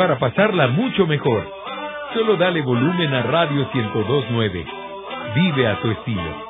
[0.00, 1.46] para pasarla mucho mejor.
[2.14, 4.64] Solo dale volumen a Radio 1029.
[5.34, 6.49] Vive a tu estilo.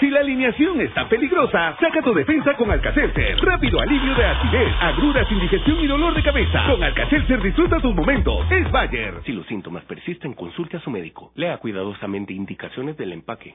[0.00, 3.36] Si la alineación está peligrosa, saca tu defensa con Alcacelser.
[3.40, 6.66] Rápido alivio de acidez, agruras, indigestión y dolor de cabeza.
[6.66, 8.46] Con Alcacelser disfruta tus momentos.
[8.50, 9.14] Es Bayer.
[9.24, 11.32] Si los síntomas persisten, consulte a su médico.
[11.34, 13.54] Lea cuidadosamente indicaciones del empaque.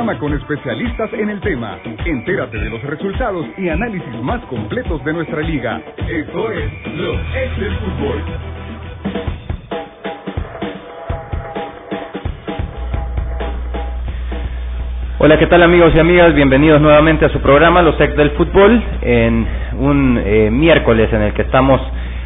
[0.00, 1.78] Con especialistas en el tema.
[2.06, 5.78] Entérate de los resultados y análisis más completos de nuestra liga.
[5.98, 8.22] Esto es Los Ex del Fútbol.
[15.18, 16.34] Hola, ¿qué tal amigos y amigas?
[16.34, 19.46] Bienvenidos nuevamente a su programa Los Ex del Fútbol en
[19.78, 21.78] un eh, miércoles en el que estamos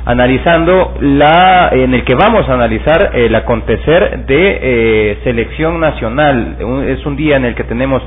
[0.04, 6.56] analizando la en el que vamos a analizar el acontecer de eh, selección nacional.
[6.88, 8.02] Es un día en el que tenemos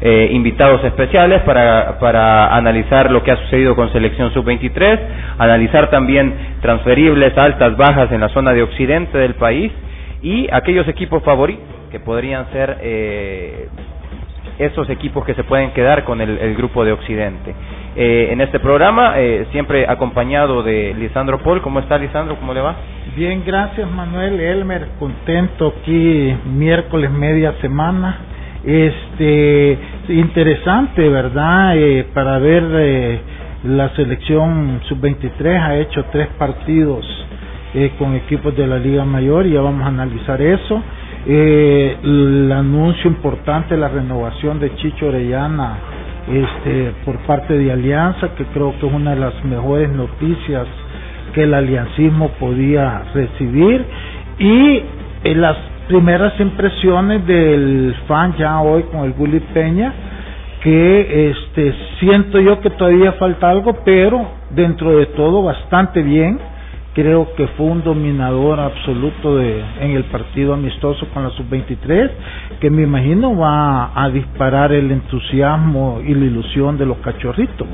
[0.00, 4.98] eh, invitados especiales para, para analizar lo que ha sucedido con selección sub-23
[5.38, 9.70] analizar también transferibles altas bajas en la zona de occidente del país
[10.22, 13.68] y aquellos equipos favoritos que podrían ser eh,
[14.58, 17.54] esos equipos que se pueden quedar con el, grupo de Occidente.
[17.96, 21.62] Eh, en este programa, eh, siempre acompañado de Lisandro Paul.
[21.62, 22.36] ¿Cómo está Lisandro?
[22.36, 22.76] ¿Cómo le va?
[23.16, 24.88] Bien, gracias Manuel Elmer.
[24.98, 28.18] Contento aquí, miércoles, media semana.
[28.64, 29.78] Este,
[30.08, 31.76] interesante, ¿verdad?
[31.76, 33.20] Eh, para ver
[33.64, 37.06] la selección sub-23 ha hecho tres partidos
[37.98, 40.82] con equipos de la Liga Mayor y ya vamos a analizar eso
[41.26, 45.78] eh, el anuncio importante, la renovación de Chicho Orellana
[46.26, 50.66] este, por parte de Alianza, que creo que es una de las mejores noticias
[51.34, 53.84] que el aliancismo podía recibir,
[54.38, 54.82] y
[55.24, 55.56] eh, las
[55.88, 59.92] primeras impresiones del fan ya hoy con el Gulli Peña,
[60.62, 66.38] que este, siento yo que todavía falta algo, pero dentro de todo bastante bien
[66.94, 72.10] creo que fue un dominador absoluto de, en el partido amistoso con la sub-23,
[72.60, 77.66] que me imagino va a disparar el entusiasmo y la ilusión de los cachorritos.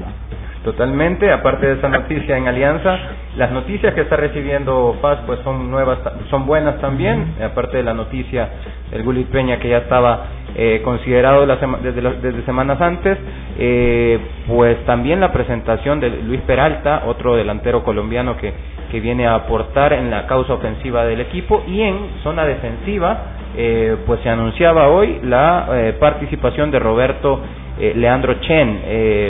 [0.64, 2.98] Totalmente, aparte de esa noticia en Alianza,
[3.36, 5.98] las noticias que está recibiendo Paz pues son nuevas,
[6.30, 8.48] son buenas también, aparte de la noticia
[8.90, 13.16] del Gullit Peña que ya estaba eh, considerado desde, desde semanas antes,
[13.58, 18.52] eh, pues también la presentación de Luis Peralta, otro delantero colombiano que
[18.90, 23.96] que viene a aportar en la causa ofensiva del equipo y en zona defensiva eh,
[24.06, 27.40] pues se anunciaba hoy la eh, participación de Roberto
[27.80, 28.82] eh, Leandro Chen,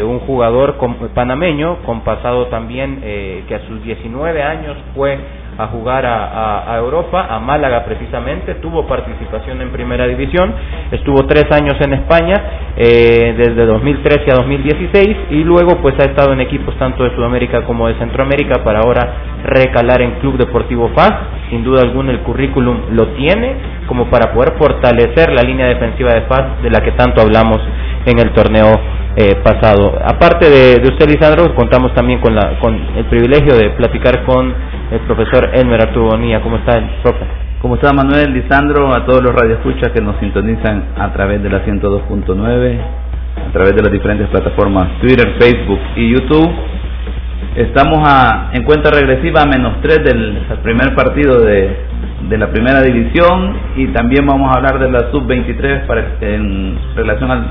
[0.04, 0.76] un jugador
[1.14, 3.00] panameño con pasado también
[3.46, 5.18] que a sus 19 años fue
[5.58, 10.54] a jugar a, Europa, a Málaga precisamente, tuvo participación en primera división,
[10.92, 12.34] estuvo tres años en España,
[12.76, 17.62] eh, desde 2013 a 2016, y luego pues ha estado en equipos tanto de Sudamérica
[17.64, 21.14] como de Centroamérica para ahora recalar en Club Deportivo FAS,
[21.50, 23.56] sin duda alguna el currículum lo tiene
[23.88, 27.58] como para poder fortalecer la línea defensiva de FAS de la que tanto hablamos
[28.06, 28.78] en el torneo
[29.16, 29.98] eh, pasado.
[30.04, 34.54] Aparte de, usted, Lisandro, contamos también con, la, con el privilegio de platicar con
[34.90, 36.40] el profesor Elmer Arturo Bonilla.
[36.40, 37.24] ¿Cómo está el profe?
[37.60, 41.64] ¿Cómo está Manuel, Lisandro, a todos los radioescuchas que nos sintonizan a través de la
[41.64, 42.78] 102.9,
[43.48, 46.50] a través de las diferentes plataformas Twitter, Facebook y YouTube?
[47.56, 51.76] Estamos a, en cuenta regresiva a menos 3 del primer partido de,
[52.28, 55.82] de la primera división y también vamos a hablar de la sub-23
[56.20, 57.46] en relación al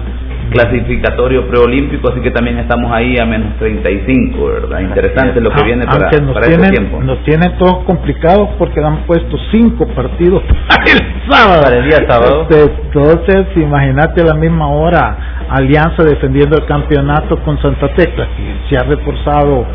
[0.50, 4.80] clasificatorio preolímpico, así que también estamos ahí a menos 35, ¿verdad?
[4.80, 7.02] Interesante lo que viene para, para ese tiempo.
[7.02, 11.62] Nos tienen todos complicados porque han puesto cinco partidos para el sábado.
[11.64, 12.48] Para el día sábado.
[12.50, 15.18] Este, entonces, imagínate a la misma hora
[15.50, 19.66] Alianza defendiendo el campeonato con Santa Tecla, que se ha reforzado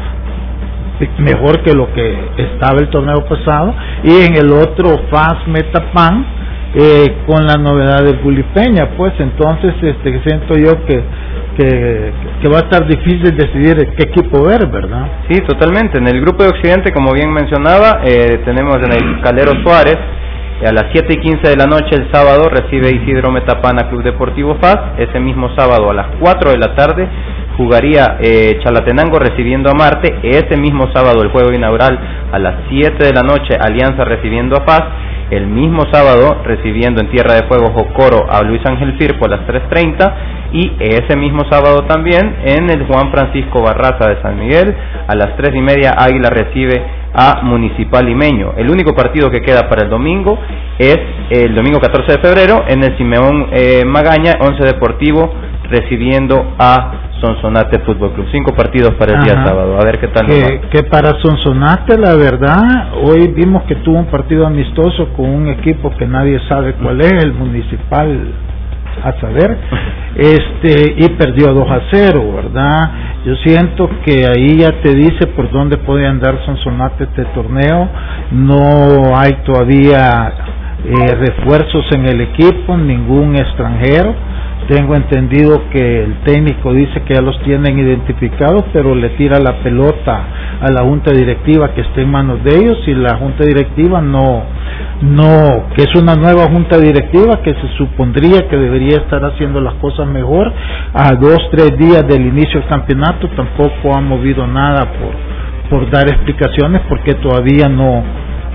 [1.18, 3.74] mejor que lo que estaba el torneo pasado,
[4.04, 6.41] y en el otro FAS Metapan,
[6.74, 11.02] eh, con la novedad del Gulipeña, pues entonces este siento yo que,
[11.56, 15.06] que, va a estar difícil decidir qué equipo ver, ¿verdad?
[15.28, 15.98] Sí, totalmente.
[15.98, 19.98] En el grupo de Occidente, como bien mencionaba, eh, tenemos en el Calero Suárez,
[20.64, 24.56] a las 7 y 15 de la noche el sábado recibe Isidro Metapana Club Deportivo
[24.60, 24.78] FAS.
[24.96, 27.08] Ese mismo sábado a las 4 de la tarde
[27.56, 30.14] jugaría eh, Chalatenango recibiendo a Marte.
[30.22, 31.98] Ese mismo sábado el juego inaugural
[32.32, 34.82] a las 7 de la noche Alianza recibiendo a Paz.
[35.30, 39.40] El mismo sábado recibiendo en Tierra de Fuego Jocoro a Luis Ángel Firpo a las
[39.46, 40.12] 3.30
[40.52, 44.74] y ese mismo sábado también en el Juan Francisco Barraza de San Miguel
[45.08, 46.82] a las 3 y media Águila recibe
[47.14, 48.52] a Municipal Limeño.
[48.58, 50.38] El único partido que queda para el domingo
[50.78, 50.98] es
[51.30, 55.32] el domingo 14 de febrero en el Simeón eh, Magaña, 11 Deportivo
[55.70, 58.26] recibiendo a Sonsonate Fútbol Club.
[58.32, 59.78] Cinco partidos para el día sábado.
[59.80, 60.26] A ver qué tal.
[60.26, 65.48] Que, que, para Sonsonate, la verdad, hoy vimos que tuvo un partido amistoso con un
[65.48, 68.26] equipo que nadie sabe cuál es, el Municipal,
[69.04, 69.56] a saber,
[70.16, 72.90] este y perdió 2 a 0, ¿verdad?
[73.24, 77.88] Yo siento que ahí ya te dice por dónde puede andar Sonsonate este torneo.
[78.32, 80.32] No hay todavía
[80.84, 84.31] eh, refuerzos en el equipo, ningún extranjero
[84.68, 89.62] tengo entendido que el técnico dice que ya los tienen identificados, pero le tira la
[89.62, 90.24] pelota
[90.60, 94.44] a la junta directiva que esté en manos de ellos y la junta directiva no,
[95.02, 99.74] no, que es una nueva junta directiva que se supondría que debería estar haciendo las
[99.74, 100.52] cosas mejor.
[100.94, 106.08] A dos, tres días del inicio del campeonato tampoco ha movido nada por, por dar
[106.08, 108.02] explicaciones porque todavía no,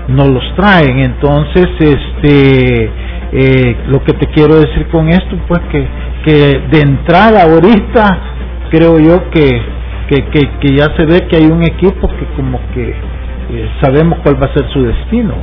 [0.08, 1.00] no los traen.
[1.00, 2.90] Entonces, este,
[3.32, 5.86] eh, lo que te quiero decir con esto, pues que,
[6.24, 8.18] que de entrada ahorita
[8.70, 9.60] creo yo que,
[10.08, 14.42] que, que, ya se ve que hay un equipo que como que eh, sabemos cuál
[14.42, 15.34] va a ser su destino.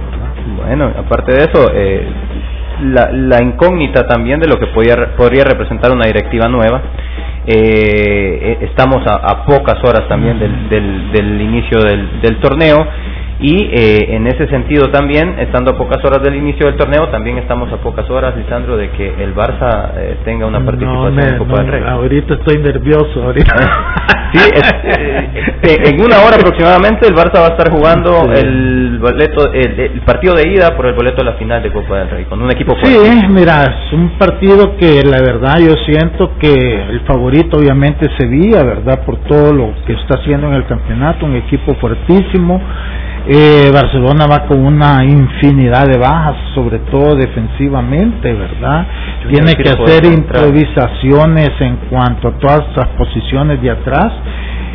[0.57, 2.07] Bueno, aparte de eso, eh,
[2.83, 6.81] la, la incógnita también de lo que podría, podría representar una directiva nueva.
[7.47, 12.87] Eh, estamos a, a, pocas horas también del, del, del inicio del, del torneo
[13.39, 17.37] y eh, en ese sentido también, estando a pocas horas del inicio del torneo, también
[17.37, 21.61] estamos a pocas horas, Lisandro, de que el Barça eh, tenga una participación en Copa
[21.61, 21.83] del Rey.
[21.85, 23.55] Ahorita estoy nervioso, ahorita.
[24.31, 24.39] sí,
[25.63, 30.33] eh, en una hora aproximadamente el Barça va a estar jugando el boleto, el, partido
[30.35, 32.73] de ida por el boleto de la final de Copa del Rey, con un equipo
[32.77, 33.03] fuerte.
[33.03, 38.13] Sí, mira, es un partido que la verdad yo siento que el favorito obviamente es
[38.17, 39.03] Sevilla, ¿verdad?
[39.05, 42.61] Por todo lo que está haciendo en el campeonato, un equipo fuertísimo
[43.27, 48.85] eh, Barcelona va con una infinidad de bajas, sobre todo defensivamente, ¿verdad?
[49.29, 54.13] Tiene que hacer improvisaciones en cuanto a todas las posiciones de atrás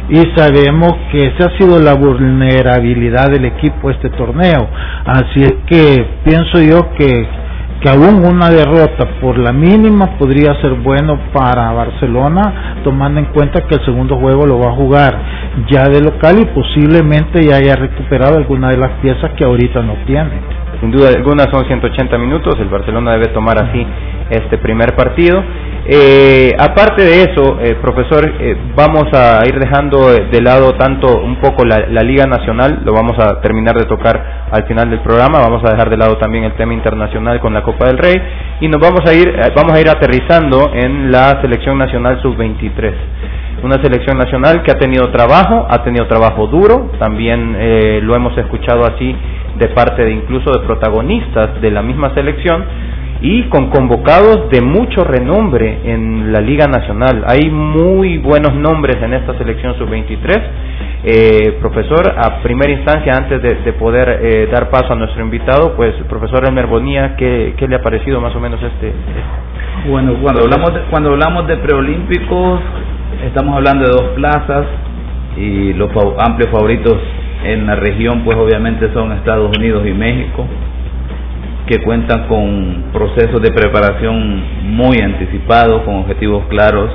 [0.09, 4.69] y sabemos que esa ha sido la vulnerabilidad del equipo este torneo.
[5.05, 7.29] Así es que pienso yo que
[7.81, 13.67] que aún una derrota por la mínima podría ser bueno para Barcelona, tomando en cuenta
[13.67, 15.19] que el segundo juego lo va a jugar
[15.71, 19.95] ya de local y posiblemente ya haya recuperado alguna de las piezas que ahorita no
[20.07, 20.61] tiene.
[20.81, 23.87] Sin duda alguna son 180 minutos, el Barcelona debe tomar así
[24.31, 25.43] este primer partido.
[25.87, 31.37] Eh, aparte de eso, eh, profesor, eh, vamos a ir dejando de lado tanto un
[31.37, 35.63] poco la, Liga Nacional, lo vamos a terminar de tocar al final del programa, vamos
[35.65, 38.17] a dejar de lado también el tema internacional con la Copa del Rey
[38.61, 42.95] y nos vamos a ir, eh, vamos a ir aterrizando en la selección nacional sub-23
[43.63, 48.37] una selección nacional que ha tenido trabajo, ha tenido trabajo duro, también eh, lo hemos
[48.39, 49.15] escuchado así
[49.61, 52.65] de parte de incluso de protagonistas de la misma selección
[53.23, 57.23] y con convocados de mucho renombre en la Liga Nacional.
[57.27, 60.41] Hay muy buenos nombres en esta selección sub-23.
[61.03, 65.95] Eh, profesor, a primera instancia, antes de, poder eh, dar paso a nuestro invitado, pues,
[66.09, 68.93] profesor Elmer Bonía, ¿qué, ¿qué, le ha parecido más o menos este?
[69.89, 72.61] Bueno, cuando hablamos de, cuando hablamos de preolímpicos,
[73.27, 74.67] estamos hablando de dos plazas
[75.37, 76.97] y los amplios favoritos
[77.45, 80.47] en la región pues obviamente son Estados Unidos y México
[81.67, 84.43] que cuentan con procesos de preparación
[84.77, 86.91] muy anticipados, con objetivos claros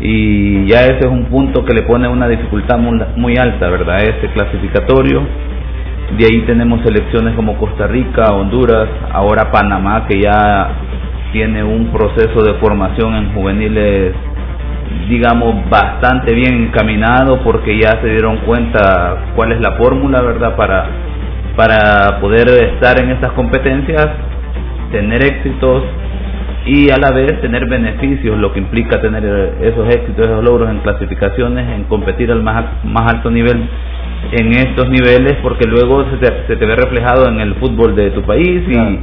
[0.00, 4.02] y ya ese es un punto que le pone una dificultad muy, alta, ¿verdad?
[4.02, 5.22] Este clasificatorio.
[6.18, 10.68] De ahí tenemos selecciones como Costa Rica, Honduras, ahora Panamá, que ya
[11.32, 14.12] tiene un proceso de formación en juveniles,
[15.08, 20.56] digamos, bastante bien encaminado, porque ya se dieron cuenta cuál es la fórmula, ¿verdad?
[20.56, 20.86] Para,
[21.56, 24.08] para poder estar en estas competencias,
[24.90, 25.84] tener éxitos
[26.66, 30.80] y a la vez tener beneficios, lo que implica tener esos éxitos, esos logros en
[30.80, 33.68] clasificaciones, en competir al más, más alto nivel
[34.32, 38.10] en estos niveles, porque luego se te, se te ve reflejado en el fútbol de
[38.10, 38.98] tu país y,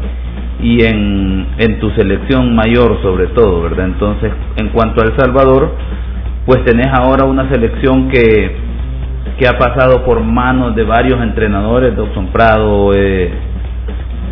[0.61, 3.85] y en, en tu selección mayor sobre todo, ¿verdad?
[3.85, 5.71] Entonces, en cuanto a El Salvador,
[6.45, 8.55] pues tenés ahora una selección que,
[9.37, 13.31] que ha pasado por manos de varios entrenadores, Dobson Prado, eh,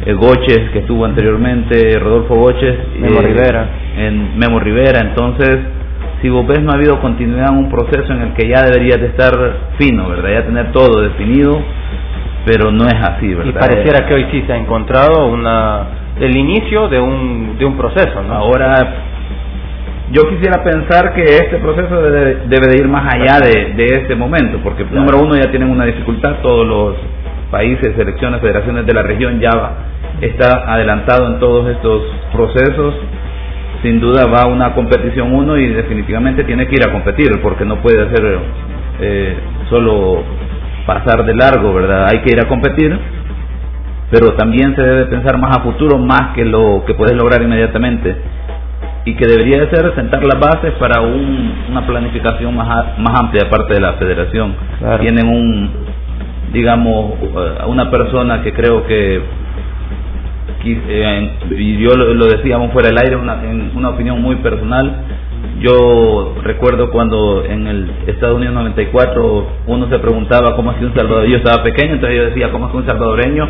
[0.05, 2.75] eh, Goches, que estuvo anteriormente, Rodolfo Goches.
[2.99, 3.69] Memo eh, Rivera.
[3.97, 4.99] En Memo Rivera.
[5.01, 5.59] Entonces,
[6.21, 8.99] si vos ves, no ha habido continuidad en un proceso en el que ya deberías
[8.99, 9.33] de estar
[9.77, 10.29] fino, ¿verdad?
[10.31, 11.59] Ya tener todo definido,
[12.45, 13.49] pero no es así, ¿verdad?
[13.49, 17.75] Y pareciera que hoy sí se ha encontrado una el inicio de un, de un
[17.75, 18.33] proceso, ¿no?
[18.33, 18.75] Ahora,
[20.11, 24.15] yo quisiera pensar que este proceso debe, debe de ir más allá de, de este
[24.15, 26.95] momento, porque número uno ya tienen una dificultad todos los
[27.49, 29.51] países, selecciones, federaciones de la región ya
[30.21, 32.95] está adelantado en todos estos procesos.
[33.81, 37.65] Sin duda va a una competición uno y definitivamente tiene que ir a competir porque
[37.65, 38.39] no puede hacer
[39.01, 39.35] eh,
[39.69, 40.23] solo
[40.85, 42.07] pasar de largo, ¿verdad?
[42.11, 42.95] Hay que ir a competir,
[44.11, 48.15] pero también se debe pensar más a futuro, más que lo que puedes lograr inmediatamente
[49.05, 53.73] y que debería de ser sentar las bases para una planificación más, más amplia parte
[53.73, 54.53] de la federación.
[54.99, 55.71] Tienen un,
[56.53, 57.13] digamos,
[57.59, 59.21] a una persona que creo que,
[60.65, 64.93] eh, y yo lo, decíamos fuera del aire, una, en una opinión muy personal,
[65.59, 70.95] yo recuerdo cuando en el Estados Unidos 94 uno se preguntaba cómo es que un
[70.95, 73.47] salvadoreño, yo estaba pequeño, entonces yo decía cómo es que un salvadoreño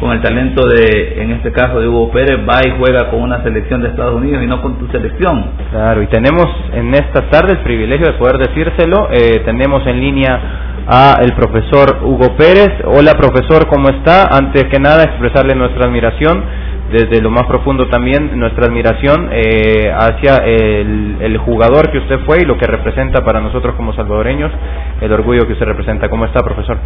[0.00, 3.42] con el talento de, en este caso de Hugo Pérez, va y juega con una
[3.42, 5.52] selección de Estados Unidos y no con tu selección.
[5.70, 10.40] Claro, y tenemos en esta tarde el privilegio de poder decírselo, eh, tenemos en línea
[10.86, 12.70] a el profesor Hugo Pérez.
[12.84, 14.28] Hola profesor, ¿cómo está?
[14.30, 16.44] Antes que nada expresarle nuestra admiración,
[16.90, 22.42] desde lo más profundo también nuestra admiración eh, hacia el, el, jugador que usted fue
[22.42, 24.52] y lo que representa para nosotros como salvadoreños,
[25.00, 26.08] el orgullo que usted representa.
[26.08, 26.78] ¿Cómo está profesor?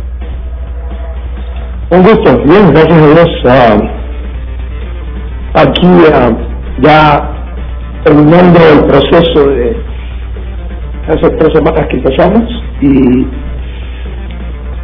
[1.90, 3.28] Un gusto, bien, gracias a Dios.
[3.46, 3.76] Ah,
[5.54, 6.30] aquí ah,
[6.78, 7.30] ya
[8.04, 9.76] terminando el proceso de
[11.08, 12.42] hace tres semanas que empezamos
[12.80, 13.26] y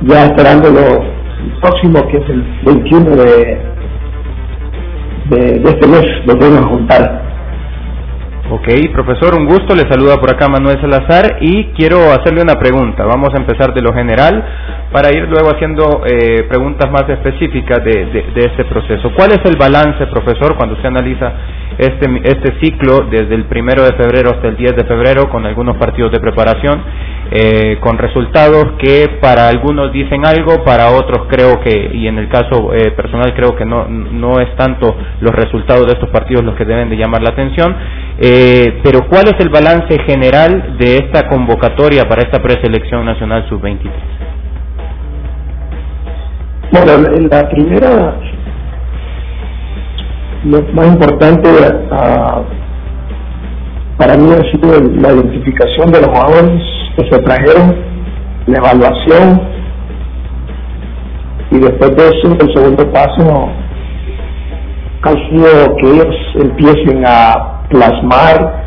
[0.02, 1.04] ya esperando lo
[1.60, 3.75] próximo que es el 21 de,
[5.30, 7.25] de, este mes, lo vamos a juntar.
[8.48, 9.74] Ok, profesor, un gusto.
[9.74, 13.04] Le saluda por acá Manuel Salazar y quiero hacerle una pregunta.
[13.04, 14.40] Vamos a empezar de lo general
[14.92, 19.10] para ir luego haciendo eh, preguntas más específicas de, de, este proceso.
[19.16, 21.32] ¿Cuál es el balance, profesor, cuando usted analiza
[21.76, 25.76] este, este ciclo desde el primero de febrero hasta el 10 de febrero con algunos
[25.76, 26.80] partidos de preparación,
[27.30, 32.28] eh, con resultados que para algunos dicen algo, para otros creo que, y en el
[32.28, 36.54] caso eh, personal creo que no, no es tanto los resultados de estos partidos los
[36.54, 37.74] que deben de llamar la atención,
[38.18, 38.35] eh,
[38.82, 43.90] pero ¿cuál es el balance general de esta convocatoria para esta preselección nacional sub-23?
[46.72, 48.14] Bueno, en la primera
[50.44, 52.44] lo más importante uh,
[53.96, 56.62] para mí ha sido la identificación de los jugadores
[56.96, 57.74] que se trajeron,
[58.46, 59.40] la evaluación
[61.50, 63.48] y después de eso el segundo paso
[65.02, 68.64] ha sido que ellos empiecen a plasmar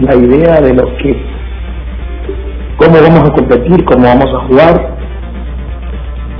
[0.00, 1.16] la idea de lo que
[2.76, 4.96] cómo vamos a competir, cómo vamos a jugar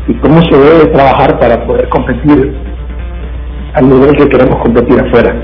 [0.08, 2.54] y cómo se debe trabajar para poder competir
[3.74, 5.34] al nivel que queremos competir afuera.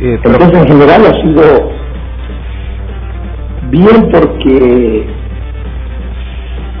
[0.00, 1.70] Eh, Entonces, en general ha sido
[3.70, 5.06] bien porque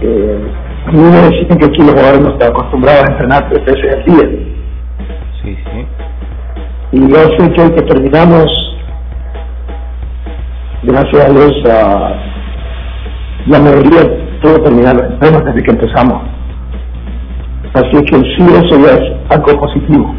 [0.00, 0.40] eh,
[0.86, 3.94] a mí me decían que aquí los jugadores no están acostumbrados a entrenar tres veces
[3.94, 4.28] al día.
[5.42, 5.86] Sí, sí.
[6.92, 8.46] Y yo sé que hoy que terminamos,
[10.82, 12.14] gracias a Dios, a
[13.46, 16.22] la mayoría todo terminar los entrenos desde que empezamos.
[17.74, 20.14] Así que sí, eso ya es algo positivo.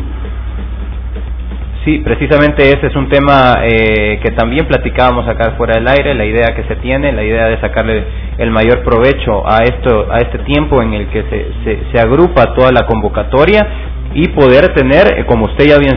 [1.84, 6.26] Sí, precisamente ese es un tema eh, que también platicábamos acá fuera del aire, la
[6.26, 8.04] idea que se tiene, la idea de sacarle
[8.38, 12.54] el mayor provecho a esto, a este tiempo en el que se, se, se agrupa
[12.54, 13.68] toda la convocatoria
[14.14, 15.96] y poder tener, eh, como usted ya bien,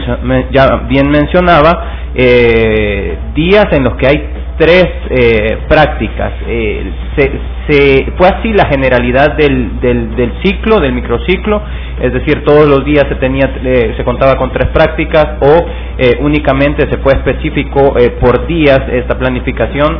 [0.51, 6.31] ya bien mencionaba, eh, días en los que hay tres eh, prácticas.
[6.47, 7.31] Eh, se,
[7.67, 11.61] se, fue así la generalidad del, del, del, ciclo, del microciclo,
[12.01, 15.65] es decir, todos los días se tenía, eh, se contaba con tres prácticas o
[15.97, 19.99] eh, únicamente se fue específico por días esta planificación.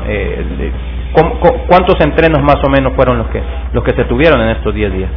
[1.68, 4.94] ¿Cuántos entrenos más o menos fueron los que los que se tuvieron en estos 10
[4.94, 5.10] días?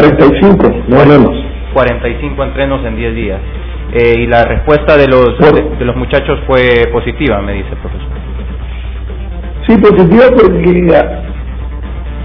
[0.00, 1.44] 45, no menos.
[1.72, 3.40] 45 entrenos en 10 días.
[3.92, 7.78] Eh, y la respuesta de los de, de, los muchachos fue positiva, me dice el
[7.78, 8.08] profesor.
[9.66, 10.66] Sí, positiva porque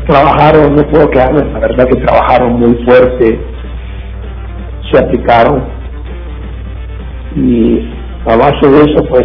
[0.07, 3.39] trabajaron, no puedo quedarme, la verdad que trabajaron muy fuerte,
[4.91, 5.63] se aplicaron
[7.35, 7.89] y
[8.25, 9.23] a base de eso, pues,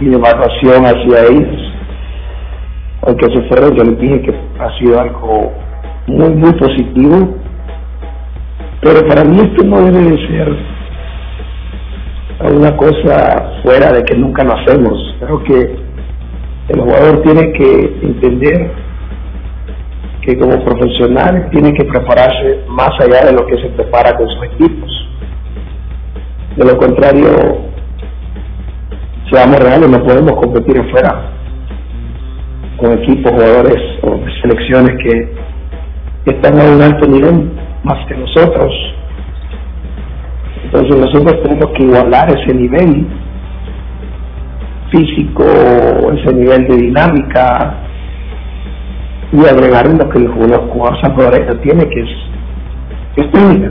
[0.00, 1.72] mi evaluación hacia ellos,
[3.02, 5.52] aunque se fueron, yo les dije que ha sido algo
[6.06, 7.39] muy, muy positivo,
[8.82, 10.56] pero para mí esto no debe de ser
[12.52, 15.14] una cosa fuera de que nunca lo hacemos.
[15.20, 15.76] Creo que
[16.68, 18.70] el jugador tiene que entender
[20.22, 24.44] que como profesional tiene que prepararse más allá de lo que se prepara con sus
[24.44, 24.90] equipos.
[26.56, 27.28] De lo contrario,
[29.30, 31.32] seamos reales, no podemos competir afuera
[32.78, 37.50] con equipos, jugadores o selecciones que están a un alto nivel
[37.84, 38.72] más que nosotros
[40.72, 43.06] entonces nosotros tenemos que igualar ese nivel
[44.92, 45.42] físico,
[46.12, 47.74] ese nivel de dinámica
[49.32, 52.08] y agregar lo que el jugador salvadoreño tiene, que es,
[53.16, 53.70] es técnica.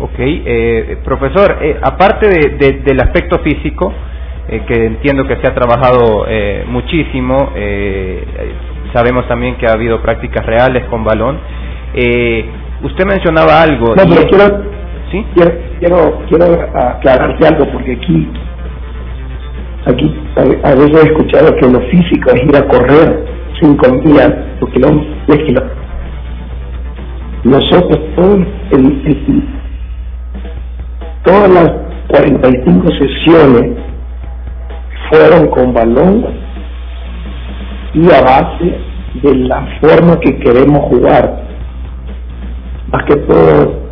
[0.00, 3.92] Ok, eh, profesor, eh, aparte de, de, del aspecto físico,
[4.48, 6.26] eh, que entiendo que se ha trabajado
[6.66, 7.50] muchísimo,
[8.92, 11.38] sabemos también que ha habido prácticas reales con balón.
[11.94, 12.44] Eh,
[12.82, 13.94] usted mencionaba algo.
[13.94, 14.62] No, pero quiero,
[15.10, 15.24] ¿Sí?
[15.34, 18.28] quiero, quiero, quiero aclararte algo porque aquí,
[19.86, 23.24] aquí a, a, veces he escuchado que lo físico es ir a correr
[23.60, 25.78] cinco kilómetros, diez kilómetros.
[27.44, 28.38] Nosotros todos
[28.72, 29.42] el, el,
[31.24, 31.72] todas las
[32.08, 33.78] 45 sesiones
[35.10, 36.26] fueron con balón
[37.94, 38.78] y a base
[39.22, 41.48] de la forma que queremos jugar
[42.92, 43.88] más que todo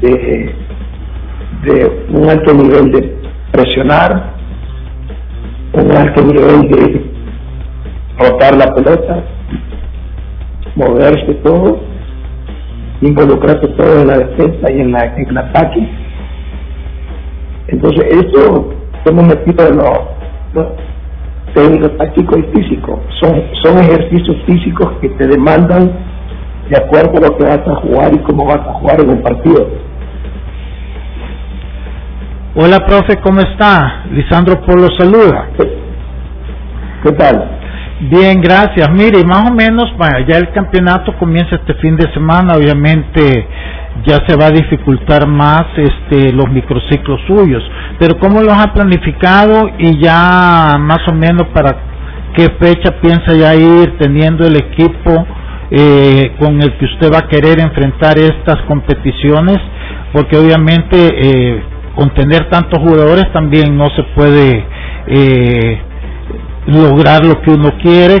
[0.00, 0.54] de,
[2.08, 3.16] un alto nivel de
[3.52, 4.34] presionar,
[5.72, 7.04] un alto nivel de
[8.18, 9.24] rotar la pelota,
[10.74, 11.80] moverse todo,
[13.02, 15.88] involucrarse todo en la defensa y en, la, en el ataque.
[17.68, 18.74] Entonces, esto
[19.06, 20.76] hemos metido en lo,
[21.54, 23.00] lo técnico, táctico y físico.
[23.20, 25.90] Son, son ejercicios físicos que te demandan
[26.68, 29.22] de acuerdo a lo que vas a jugar y cómo vas a jugar en un
[29.22, 29.66] partido.
[32.54, 34.04] Hola, profe, ¿cómo está?
[34.10, 35.50] Lisandro Polo saluda.
[35.56, 35.68] ¿Qué,
[37.04, 37.58] qué tal?
[38.00, 38.90] Bien, gracias.
[38.90, 43.46] Mire, más o menos, bueno, ya el campeonato comienza este fin de semana, obviamente
[44.06, 47.62] ya se va a dificultar más este los microciclos suyos,
[47.98, 51.76] pero ¿cómo los ha planificado y ya más o menos para
[52.34, 55.26] qué fecha piensa ya ir teniendo el equipo
[55.70, 59.58] eh, con el que usted va a querer enfrentar estas competiciones,
[60.12, 61.62] porque obviamente eh,
[61.94, 64.64] con tener tantos jugadores también no se puede
[65.06, 65.78] eh,
[66.66, 68.16] lograr lo que uno quiere,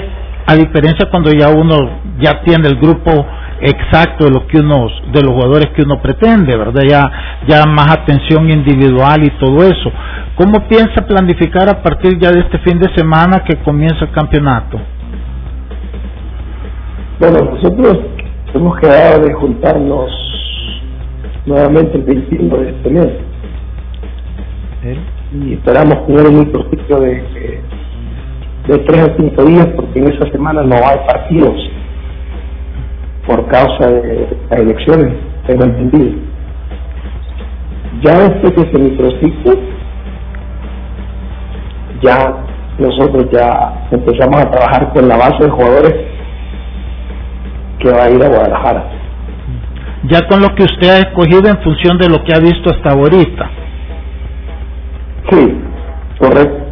[0.46, 1.76] a diferencia cuando ya uno
[2.20, 3.26] ya tiene el grupo
[3.60, 6.82] exacto de lo que uno de los jugadores que uno pretende, ¿verdad?
[6.88, 7.10] Ya
[7.46, 9.90] ya más atención individual y todo eso.
[10.36, 14.78] ¿Cómo piensa planificar a partir ya de este fin de semana que comienza el campeonato?
[17.18, 17.98] Bueno, nosotros
[18.54, 20.10] hemos quedado de juntarnos
[21.46, 23.08] nuevamente el 21 de este mes.
[24.84, 24.98] ¿Eh?
[25.32, 27.62] Y esperamos tener un proyecto de,
[28.66, 31.70] de 3 a 5 días porque en esa semana no hay partidos
[33.30, 35.14] por causa de las elecciones,
[35.46, 36.18] tengo entendido.
[38.02, 39.52] Ya después de ese microciclo,
[42.02, 42.34] ya
[42.76, 45.94] nosotros ya empezamos a trabajar con la base de jugadores
[47.78, 48.84] que va a ir a Guadalajara.
[50.08, 52.90] Ya con lo que usted ha escogido en función de lo que ha visto hasta
[52.90, 53.50] ahorita.
[55.30, 55.54] Sí,
[56.18, 56.64] correcto.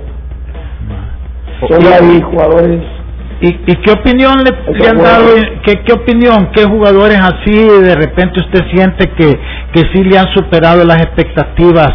[1.69, 2.98] Solo hay jugadores
[3.41, 5.29] ¿Y, qué opinión le, han dado?
[5.65, 6.51] ¿qué, ¿Qué opinión?
[6.53, 9.39] ¿Qué jugadores así de repente usted siente que,
[9.73, 11.93] que sí le han superado las expectativas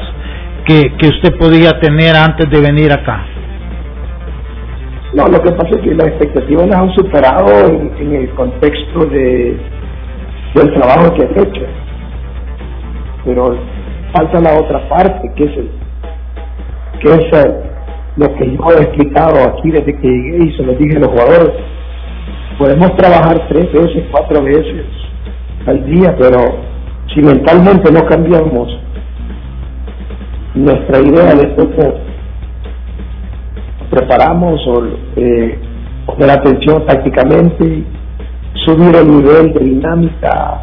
[0.66, 3.26] que, que usted podía tener antes de venir acá?
[5.14, 7.68] No, lo que pasa es que las expectativas las han superado
[8.00, 9.58] en, el contexto de
[10.56, 11.66] del trabajo que han hecho.
[13.26, 13.58] Pero
[14.14, 15.72] falta la otra parte, que es el,
[17.02, 17.73] que es
[18.16, 21.10] lo que yo he explicado aquí desde que llegué y se lo dije a los
[21.10, 21.52] jugadores.
[22.58, 24.86] Podemos trabajar tres veces, cuatro veces
[25.66, 26.40] al día, pero
[27.14, 28.80] si mentalmente no cambiamos
[30.54, 31.94] nuestra idea de cómo
[33.90, 35.60] preparamos o eh,
[36.06, 37.84] poner atención tácticamente,
[38.66, 40.62] subir el nivel de dinámica.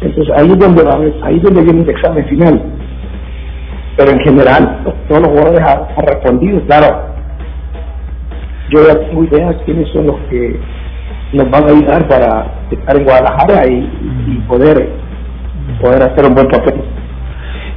[0.00, 2.75] Entonces ahí es donde va, ahí es donde viene el examen final.
[3.96, 7.02] Pero en general, todos los jugadores han, respondido, claro.
[8.70, 10.60] Yo ya tengo idea de quiénes son los que
[11.32, 13.78] nos van a ayudar para estar en Guadalajara y,
[14.26, 14.90] y poder,
[15.80, 16.74] poder hacer un buen papel.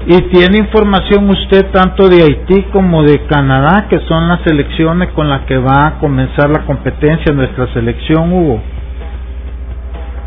[0.07, 5.29] ¿Y tiene información usted tanto de Haití como de Canadá, que son las selecciones con
[5.29, 8.59] las que va a comenzar la competencia nuestra selección, Hugo?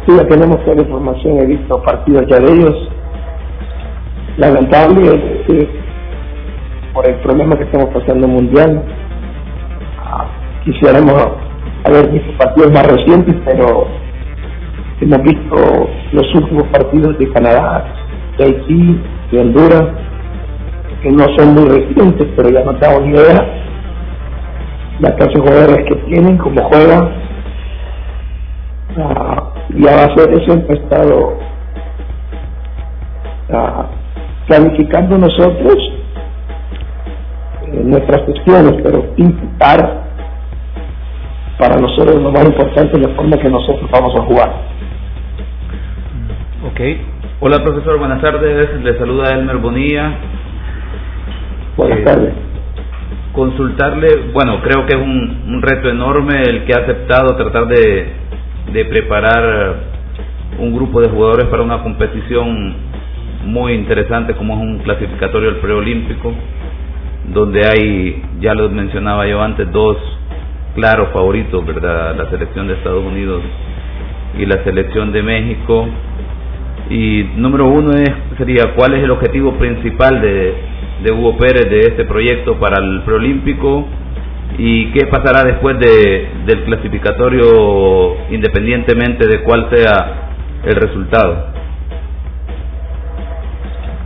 [0.06, 2.88] Sí, ya tenemos toda la información, he visto partidos ya de ellos.
[4.38, 5.66] Lamentable es
[6.94, 8.82] por el problema que estamos pasando mundial.
[9.98, 10.26] Ah,
[10.64, 11.14] quisiéramos
[11.84, 13.86] haber visto partidos más recientes, pero
[15.00, 17.84] hemos visto los últimos partidos de Canadá,
[18.38, 19.00] de Haití,
[19.32, 19.84] de Honduras,
[21.02, 23.62] que no son muy recientes, pero ya no tengo ni idea
[25.00, 27.10] la clase de jugadores que tienen, cómo juegan.
[28.96, 31.38] Uh, y a base de eso hemos estado
[33.48, 34.01] uh,
[34.46, 35.76] planificando nosotros
[37.66, 40.02] eh, nuestras cuestiones, pero intentar
[41.58, 44.52] para nosotros lo más importante es la forma que nosotros vamos a jugar.
[46.66, 46.80] Ok,
[47.44, 48.80] Hola profesor, buenas tardes.
[48.84, 50.16] Le saluda Elmer Bonilla.
[51.76, 52.34] Buenas eh, tardes.
[53.32, 58.12] Consultarle, bueno, creo que es un, reto enorme el que ha aceptado tratar de,
[58.72, 59.74] de preparar
[60.60, 62.76] un grupo de jugadores para una competición
[63.44, 66.32] muy interesante como es un clasificatorio al preolímpico,
[67.32, 69.96] donde hay, ya lo mencionaba yo antes, dos
[70.74, 72.16] claros favoritos, ¿verdad?
[72.16, 73.42] La selección de Estados Unidos
[74.38, 75.88] y la selección de México
[76.90, 80.54] y número uno es, sería, ¿cuál es el objetivo principal de,
[81.04, 83.86] de Hugo Pérez de este proyecto para el preolímpico?
[84.58, 90.30] ¿Y qué pasará después de, del clasificatorio independientemente de cuál sea
[90.64, 91.51] el resultado?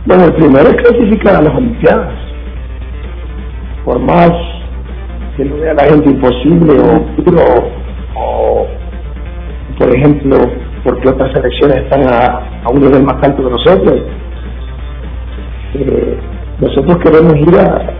[0.07, 2.13] Bueno, el primero es clasificar a las Olimpiadas.
[3.83, 4.31] Por más
[5.35, 7.43] que lo vea la gente imposible o duro,
[8.15, 8.67] o
[9.77, 10.37] por ejemplo,
[10.85, 14.01] porque otras selecciones están a, un nivel más alto que nosotros.
[15.73, 16.17] Eh,
[16.61, 17.93] nosotros queremos ir a,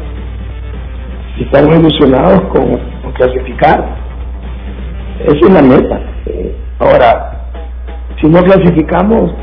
[1.42, 2.80] estamos ilusionados con,
[3.16, 3.84] clasificar.
[5.26, 6.00] Esa es la meta.
[6.28, 7.50] Eh, ahora,
[8.22, 9.34] si no clasificamos,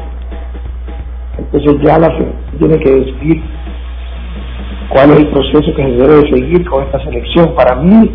[1.37, 2.09] entonces ya la
[2.55, 3.43] tiene que decidir
[4.89, 7.55] cuál es el proceso que se debe seguir con esta selección.
[7.55, 8.11] Para mí,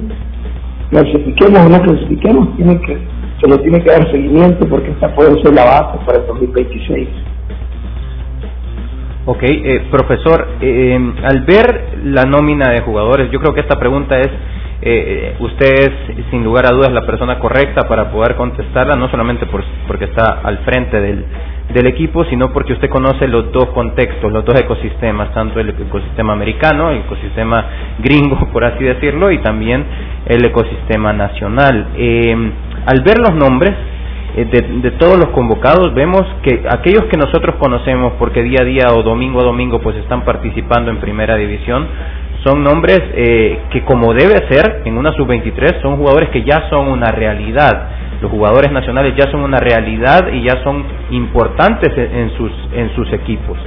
[0.90, 2.98] clasifiquemos o no clasifiquemos, tiene que
[3.42, 7.08] se le tiene que dar seguimiento porque esta puede ser la base para el 2026.
[9.26, 14.20] Ok, eh, profesor, eh, al ver la nómina de jugadores, yo creo que esta pregunta
[14.20, 14.30] es,
[14.82, 19.46] eh, usted es sin lugar a dudas la persona correcta para poder contestarla, no solamente
[19.46, 21.26] por, porque está al frente del,
[21.74, 26.34] del equipo, sino porque usted conoce los dos contextos, los dos ecosistemas, tanto el ecosistema
[26.34, 27.66] americano, el ecosistema
[28.00, 29.86] gringo, por así decirlo, y también
[30.26, 31.90] el ecosistema nacional.
[31.96, 32.52] Eh,
[32.86, 33.74] al ver los nombres
[34.36, 38.94] eh, de, todos los convocados, vemos que aquellos que nosotros conocemos, porque día a día
[38.94, 41.88] o domingo a domingo pues están participando en primera división,
[42.44, 46.88] son nombres eh, que como debe ser en una sub-23 son jugadores que ya son
[46.88, 47.90] una realidad.
[48.22, 53.12] Los jugadores nacionales ya son una realidad y ya son importantes en sus, en sus
[53.14, 53.58] equipos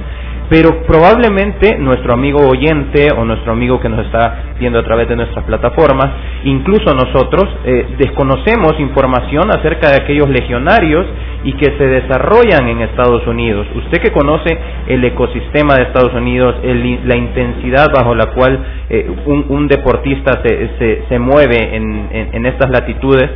[0.49, 5.15] pero probablemente nuestro amigo oyente o nuestro amigo que nos está viendo a través de
[5.15, 6.11] nuestras plataformas,
[6.43, 11.07] incluso nosotros, eh, desconocemos información acerca de aquellos legionarios
[11.43, 13.67] y que se desarrollan en Estados Unidos.
[13.75, 19.67] Usted que conoce el ecosistema de Estados Unidos, la intensidad bajo la cual eh, un,
[19.67, 23.29] deportista se, se, mueve en estas latitudes,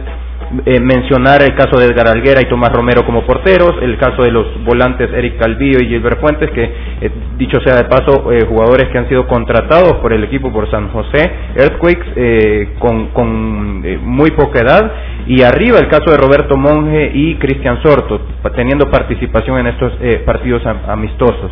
[0.65, 4.31] eh, mencionar el caso de Edgar Alguera y Tomás Romero como porteros, el caso de
[4.31, 8.87] los volantes Eric Calvillo y Gilbert Fuentes, que eh, dicho sea de paso, eh, jugadores
[8.89, 14.59] que han sido contratados por el equipo por San José, Earthquakes, con, con muy poca
[14.59, 14.91] edad,
[15.27, 18.21] y arriba el caso de Roberto Monge y Cristian Sorto,
[18.55, 19.93] teniendo participación en estos
[20.25, 21.51] partidos amistosos.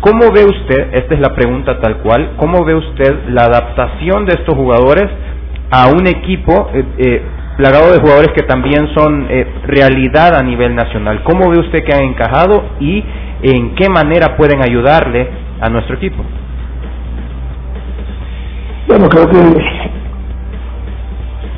[0.00, 4.34] ¿Cómo ve usted, esta es la pregunta tal cual, cómo ve usted la adaptación de
[4.34, 5.10] estos jugadores
[5.70, 7.22] a un equipo eh,
[7.56, 11.22] plagado de jugadores que también son eh, realidad a nivel nacional.
[11.24, 13.02] ¿Cómo ve usted que han encajado y
[13.42, 15.28] en qué manera pueden ayudarle
[15.60, 16.22] a nuestro equipo?
[18.86, 19.38] Bueno, creo que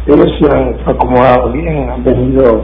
[0.07, 2.63] ellos se han acomodado bien, han venido,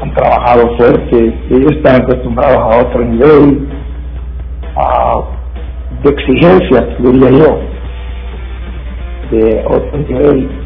[0.00, 3.68] han trabajado fuerte, ellos están acostumbrados a otro nivel
[6.02, 7.60] de exigencia, diría yo,
[9.30, 10.61] de otro nivel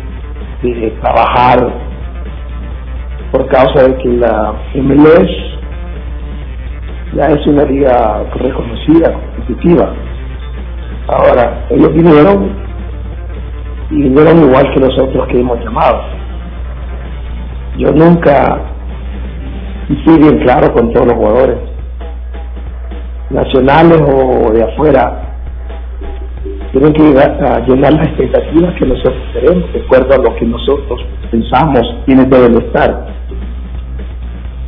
[0.63, 1.73] de trabajar
[3.33, 5.31] por causa de que la MLS
[7.15, 9.93] ya es una liga reconocida, competitiva.
[11.09, 12.51] Ahora, ellos vinieron
[13.91, 16.03] y vinieron igual que nosotros que hemos llamado.
[17.79, 18.59] Yo nunca,
[20.05, 21.59] fui bien claro con todos los jugadores,
[23.31, 25.26] nacionales o de afuera,
[26.73, 31.01] tienen que llenar las expectativas que nosotros tenemos, de acuerdo a lo que nosotros
[31.31, 33.07] pensamos quienes deben estar.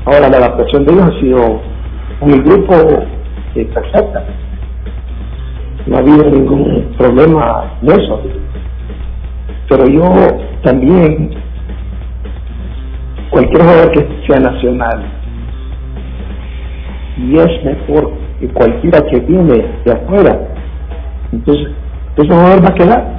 [0.06, 1.60] Ahora, la adaptación de ellos ha sido
[2.22, 2.74] en el grupo
[3.54, 4.24] perfecta.
[5.86, 8.22] No ha habido ningún problema en eso.
[9.68, 10.02] Pero yo
[10.62, 11.30] también,
[13.30, 15.02] cualquier jugador que sea nacional,
[17.18, 20.38] y es mejor que cualquiera que viene de afuera,
[21.32, 21.68] entonces
[22.22, 23.18] ese jugador va a quedar.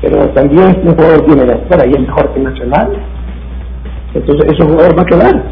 [0.00, 2.92] Pero también un jugador viene de afuera y es mejor que Nacional,
[4.14, 5.42] entonces ese jugador va a quedar.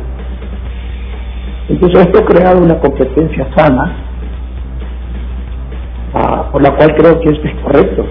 [1.69, 3.97] Entonces esto ha creado una competencia sana,
[6.15, 8.07] ah, por la cual creo que esto es correcto.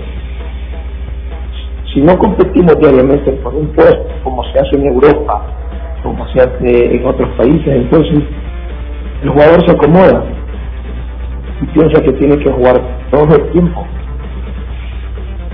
[1.94, 5.42] Si no competimos diariamente por un puesto, como se hace en Europa,
[6.04, 8.20] como se hace en otros países, entonces
[9.24, 10.26] el jugador se acomoda
[11.62, 13.86] y piensa que tiene que jugar todo el tiempo.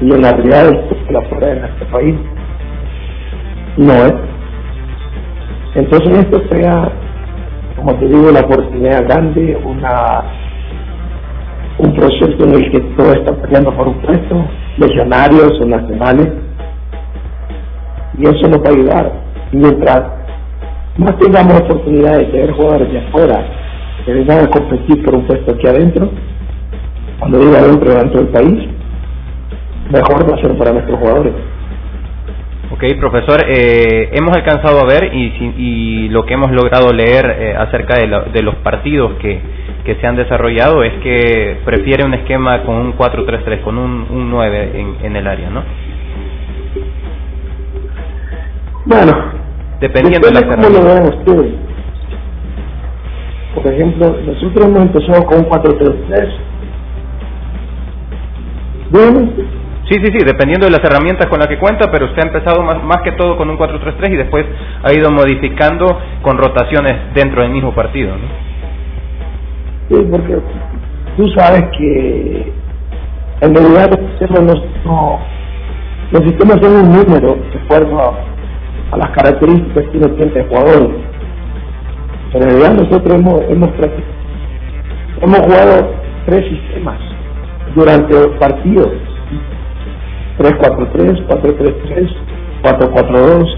[0.01, 2.15] Y en la realidad es la fuera en este país
[3.77, 4.13] no es.
[5.75, 6.91] Entonces esto crea,
[7.77, 10.23] como te digo, la oportunidad grande, una
[11.77, 14.45] un proceso en el que todos están peleando por un puesto,
[14.77, 16.27] legionarios o nacionales,
[18.17, 19.11] y eso nos va a ayudar.
[19.51, 20.01] Mientras
[20.97, 23.45] más tengamos oportunidades de ver jugadores de afuera
[24.05, 26.09] que vengan a competir por un puesto aquí adentro,
[27.21, 28.67] cuando diga adentro, dentro del país,
[29.91, 31.33] mejor va a ser para nuestros jugadores.
[32.71, 37.55] Ok, profesor, eh, hemos alcanzado a ver y, y, lo que hemos logrado leer eh,
[37.55, 39.39] acerca de, de, los partidos que,
[39.85, 44.31] que se han desarrollado es que prefiere un esquema con un 4-3-3, con un, un
[44.31, 45.63] 9 en, en el área, ¿no?
[48.85, 49.13] Bueno,
[49.79, 51.53] dependiendo de la cómo lo vean ustedes.
[53.53, 56.50] Por ejemplo, nosotros hemos empezado con un 4-3-3.
[58.91, 59.31] Bueno.
[59.89, 62.63] Sí, sí, sí, dependiendo de las herramientas con las que cuenta, pero usted ha empezado
[62.63, 64.45] más, más que todo con un 4-3-3 y después
[64.83, 68.27] ha ido modificando con rotaciones dentro del mismo partido, ¿no?
[69.89, 70.37] Sí, porque
[71.17, 72.53] tú sabes que
[73.41, 75.19] en realidad los sistemas no,
[76.11, 80.91] los sistemas son un número de acuerdo a, las características que uno tiene el jugador
[82.33, 83.69] en realidad nosotros hemos, hemos,
[85.21, 85.93] hemos jugado
[86.25, 86.99] tres sistemas
[87.75, 88.89] durante los partidos.
[90.37, 92.09] 3-4-3, 4-3-3,
[92.63, 93.55] 4-4-2,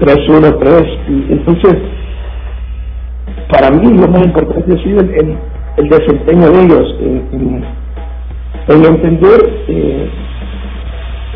[0.00, 0.98] 3-1-3.
[1.08, 1.76] Y entonces,
[3.50, 5.36] para mí lo más importante ha sido el,
[5.76, 7.64] el, desempeño de ellos en,
[8.68, 10.10] en, entender eh,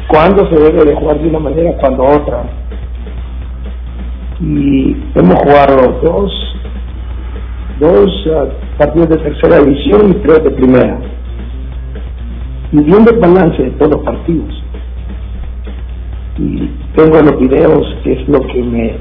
[0.09, 2.45] cuándo se debe de jugar de una manera, cuándo otra
[4.41, 6.57] y hemos jugado dos,
[7.81, 10.99] dos uh, partidos de tercera división y tres de primera.
[12.73, 14.63] Y viendo el balance de todos los partidos,
[16.39, 18.95] y tengo los videos, que es lo que me,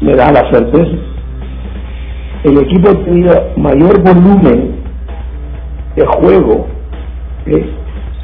[0.00, 0.96] me da la certeza,
[2.44, 4.76] el equipo ha tenido mayor volumen
[5.96, 6.66] de juego
[7.46, 7.70] eh,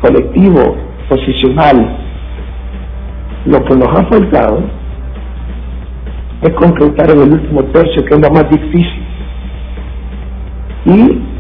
[0.01, 0.77] colectivo,
[1.09, 1.99] posicional.
[3.47, 4.63] Lo que nos ha faltado
[6.43, 9.02] es concretar en el último tercio, que es lo más difícil.
[10.85, 11.33] Y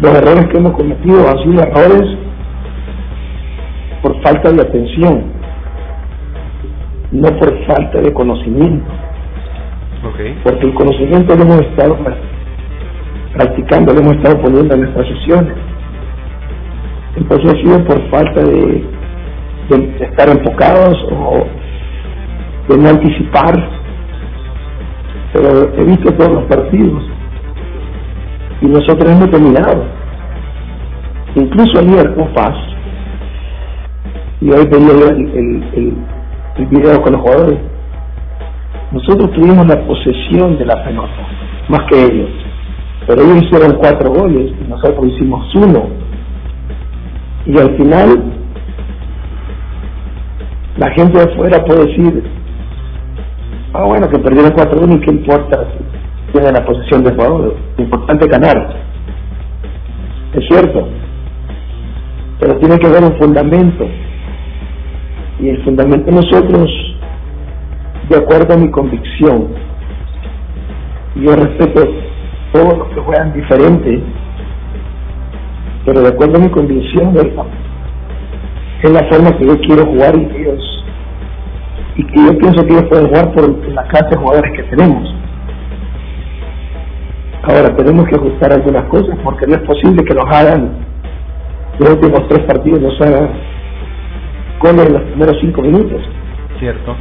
[0.00, 2.18] los errores que hemos cometido han sido errores
[4.02, 5.36] por falta de atención.
[7.12, 8.90] no por falta de conocimiento.
[10.42, 11.96] Porque el conocimiento lo hemos estado
[13.32, 15.54] practicando, lo hemos estado poniendo en nuestras sesiones.
[17.16, 18.84] Entonces ha sido por falta de,
[19.70, 21.46] de estar enfocados o
[22.68, 23.54] de no anticipar.
[25.32, 27.15] Pero he visto todos los partidos
[28.60, 29.84] y nosotros hemos terminado.
[31.34, 32.54] Incluso ayer con paz,
[34.40, 35.96] y hoy pedí el, el,
[36.56, 37.58] el, video con los jugadores,
[38.92, 41.28] nosotros tuvimos la posesión de la pelota,
[41.68, 42.30] más que ellos.
[43.06, 45.88] Pero ellos hicieron cuatro goles y nosotros hicimos uno.
[47.46, 48.22] Y al final,
[50.78, 52.24] la gente de afuera puede decir,
[53.74, 55.66] ah bueno, que perdieron cuatro goles, ¿qué importa?
[56.36, 57.52] Tienen la posesión de jugadores.
[57.78, 58.76] Lo importante ganar.
[60.34, 60.86] Es cierto.
[62.38, 63.86] Pero tiene que haber un fundamento.
[65.40, 66.70] Y el fundamento nosotros,
[68.10, 69.48] de acuerdo a mi convicción,
[71.14, 71.88] yo respeto
[72.52, 74.02] todos los que juegan diferente,
[75.86, 77.16] pero de acuerdo a mi convicción,
[78.82, 80.84] es la forma que yo quiero jugar y ellos,
[81.96, 85.16] y que yo pienso que ellos pueden jugar por la clase de jugadores que tenemos.
[87.48, 90.86] Ahora tenemos que ajustar algunas cosas porque no es posible que nos hagan
[91.78, 93.28] los últimos tres partidos nos hagan
[94.60, 96.02] goles en los primeros cinco minutos.
[96.58, 96.96] Cierto.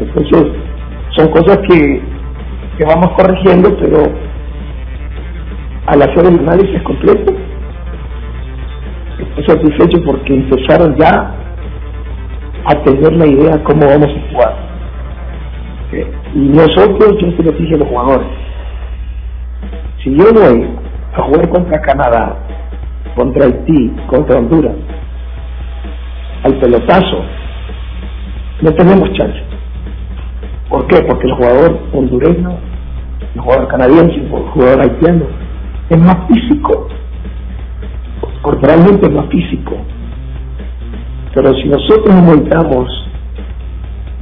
[0.00, 0.52] Entonces,
[1.16, 2.00] son cosas que,
[2.78, 4.02] que vamos corrigiendo, pero
[5.86, 7.34] al hacer el análisis completo,
[9.18, 11.34] estoy satisfecho porque empezaron ya
[12.66, 14.56] a tener la idea de cómo vamos a jugar.
[16.34, 18.28] Y nosotros, yo se lo dije a los jugadores,
[20.02, 20.66] si yo voy
[21.14, 22.36] a jugar contra Canadá,
[23.14, 24.74] contra Haití, contra Honduras,
[26.42, 27.22] al pelotazo,
[28.62, 29.40] no tenemos chance.
[30.70, 31.02] ¿Por qué?
[31.02, 32.50] Porque el jugador hondureño,
[33.34, 35.24] el jugador canadiense, el jugador haitiano,
[35.90, 36.88] es más físico.
[38.40, 39.76] Corporalmente es más físico.
[41.34, 43.06] Pero si nosotros aumentamos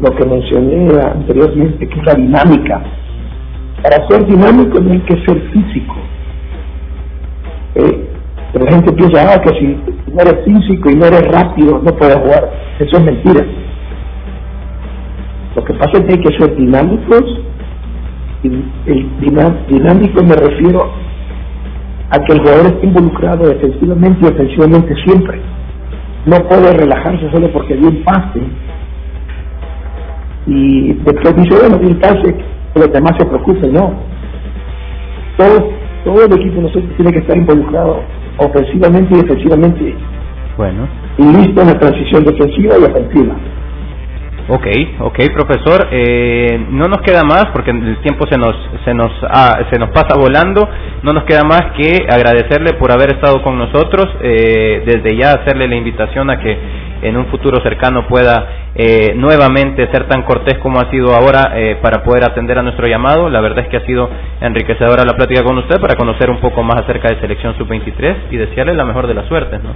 [0.00, 2.82] lo que mencioné anteriormente, que es la dinámica,
[3.82, 5.94] para ser dinámico no hay que ser físico.
[7.76, 8.08] Eh,
[8.54, 9.66] la gente piensa ah, que si
[10.12, 12.50] no eres físico y no eres rápido no puedes jugar.
[12.78, 13.44] Eso es mentira.
[15.54, 17.24] Lo que pasa es que hay que ser dinámicos.
[18.42, 18.48] Y
[18.86, 19.20] el
[19.68, 20.92] dinámico me refiero
[22.10, 25.40] a que el jugador esté involucrado defensivamente y ofensivamente siempre.
[26.26, 28.40] No puede relajarse solo porque dio pase.
[30.46, 32.34] Y después dice, bueno, pase
[32.74, 33.92] que los demás se preocupen, no.
[35.36, 35.70] Todo,
[36.04, 38.02] todo el equipo nosotros tiene que estar involucrado
[38.38, 39.94] ofensivamente y defensivamente.
[40.56, 40.88] Bueno.
[41.18, 43.34] Y listo en la transición defensiva y ofensiva.
[44.50, 44.66] Ok,
[45.00, 45.88] ok, profesor.
[45.90, 49.90] Eh, no nos queda más porque el tiempo se nos se nos ah, se nos
[49.90, 50.66] pasa volando.
[51.02, 54.08] No nos queda más que agradecerle por haber estado con nosotros.
[54.22, 56.56] Eh, desde ya hacerle la invitación a que
[57.02, 61.76] en un futuro cercano pueda eh, nuevamente ser tan cortés como ha sido ahora eh,
[61.82, 63.28] para poder atender a nuestro llamado.
[63.28, 64.08] La verdad es que ha sido
[64.40, 68.36] enriquecedora la plática con usted para conocer un poco más acerca de selección sub-23 y
[68.36, 69.70] desearle la mejor de las suertes, ¿no?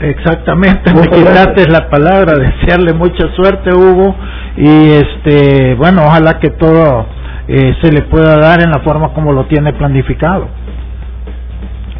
[0.00, 4.14] Exactamente, me quitaste la palabra, desearle mucha suerte, Hugo,
[4.56, 7.06] y este, bueno, ojalá que todo
[7.48, 10.46] eh, se le pueda dar en la forma como lo tiene planificado.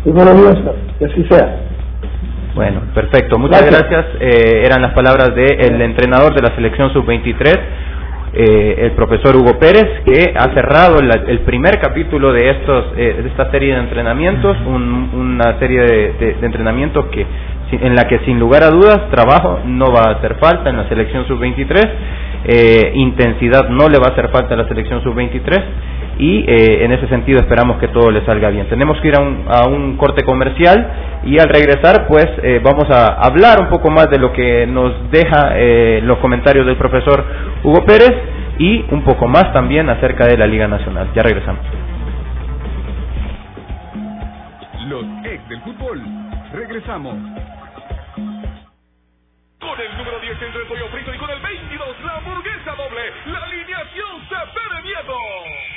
[0.04, 0.32] Y bueno,
[0.98, 1.68] que así sea.
[2.59, 3.38] Bueno, perfecto.
[3.38, 4.04] Muchas gracias.
[4.18, 7.56] Eh, eran las palabras del entrenador de la selección sub-23,
[8.32, 13.28] eh, el profesor Hugo Pérez, que ha cerrado el primer capítulo de estos eh, de
[13.28, 17.24] esta serie de entrenamientos, una serie de, de entrenamientos que
[17.70, 20.88] en la que sin lugar a dudas trabajo no va a hacer falta en la
[20.88, 21.88] selección sub-23,
[22.44, 25.62] eh, intensidad no le va a hacer falta a la selección sub-23
[26.19, 28.69] y eh, en ese sentido esperamos que todo le salga bien.
[28.69, 32.91] Tenemos que ir a un, a un corte comercial y al regresar pues eh, vamos
[32.91, 35.55] a hablar un poco más de lo que nos deja
[36.03, 37.25] los comentarios del profesor
[37.62, 38.12] Hugo Pérez
[38.59, 41.11] y un poco más también acerca de la Liga Nacional.
[41.14, 41.62] Ya regresamos.
[44.89, 46.03] Los ex del fútbol.
[46.53, 47.14] Regresamos.
[49.61, 53.03] Con el número 10 entre el pollo frito y con el 22 la hamburguesa doble,
[53.27, 55.68] la alineación se pone miedo.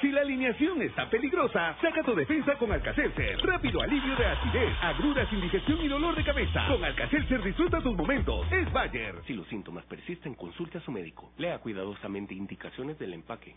[0.00, 3.38] Si la alineación está peligrosa, saca tu defensa con Alcacelser.
[3.42, 6.64] Rápido alivio de acidez, agruras, indigestión y dolor de cabeza.
[6.68, 8.50] Con Alcacelser disfruta tus momentos.
[8.50, 9.16] Es Bayer.
[9.26, 11.32] Si los síntomas persisten, consulte a su médico.
[11.36, 13.54] Lea cuidadosamente indicaciones del empaque.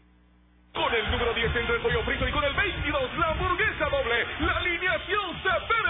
[0.74, 4.26] Con el número 10 entre el pollo frito y con el 22 la hamburguesa doble,
[4.42, 5.83] la alineación se la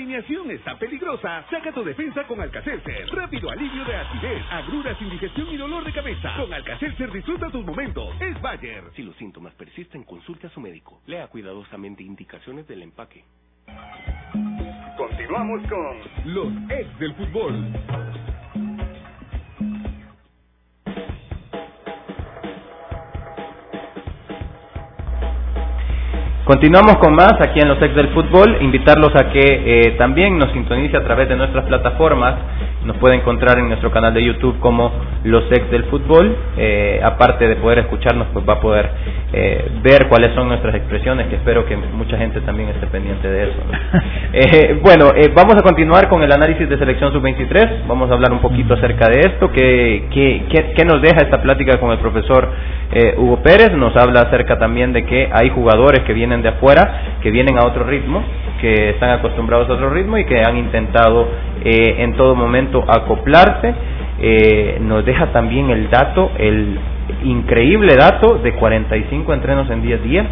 [0.00, 3.06] alineación está peligrosa, saca tu defensa con Alcacelser.
[3.12, 6.34] Rápido alivio de acidez, agruras, indigestión y dolor de cabeza.
[6.36, 8.14] Con Alcacelser disfruta tus momentos.
[8.20, 8.84] Es Bayer.
[8.96, 11.02] Si los síntomas persisten, consulte a su médico.
[11.06, 13.24] Lea cuidadosamente indicaciones del empaque.
[14.96, 18.29] Continuamos con los ex del fútbol.
[26.50, 28.58] Continuamos con más aquí en los ex del fútbol.
[28.60, 32.34] Invitarlos a que eh, también nos sintonice a través de nuestras plataformas.
[32.84, 34.90] Nos puede encontrar en nuestro canal de YouTube como
[35.22, 36.36] los ex del fútbol.
[36.56, 38.90] Eh, aparte de poder escucharnos, pues va a poder
[39.32, 43.42] eh, ver cuáles son nuestras expresiones, que espero que mucha gente también esté pendiente de
[43.44, 44.80] eso.
[44.82, 47.86] bueno, vamos a continuar con el análisis de selección sub-23.
[47.86, 49.52] Vamos a hablar un poquito acerca de esto.
[49.52, 52.48] ¿Qué, qué, qué, qué nos deja esta plática con el profesor
[53.18, 53.70] Hugo Pérez?
[53.76, 57.66] Nos habla acerca también de que hay jugadores que vienen de afuera, que vienen a
[57.66, 58.22] otro ritmo,
[58.60, 61.28] que están acostumbrados a otro ritmo y que han intentado
[61.64, 63.74] eh, en todo momento acoplarse.
[64.22, 66.78] Eh, nos deja también el dato, el
[67.24, 70.26] increíble dato de 45 entrenos en 10 días,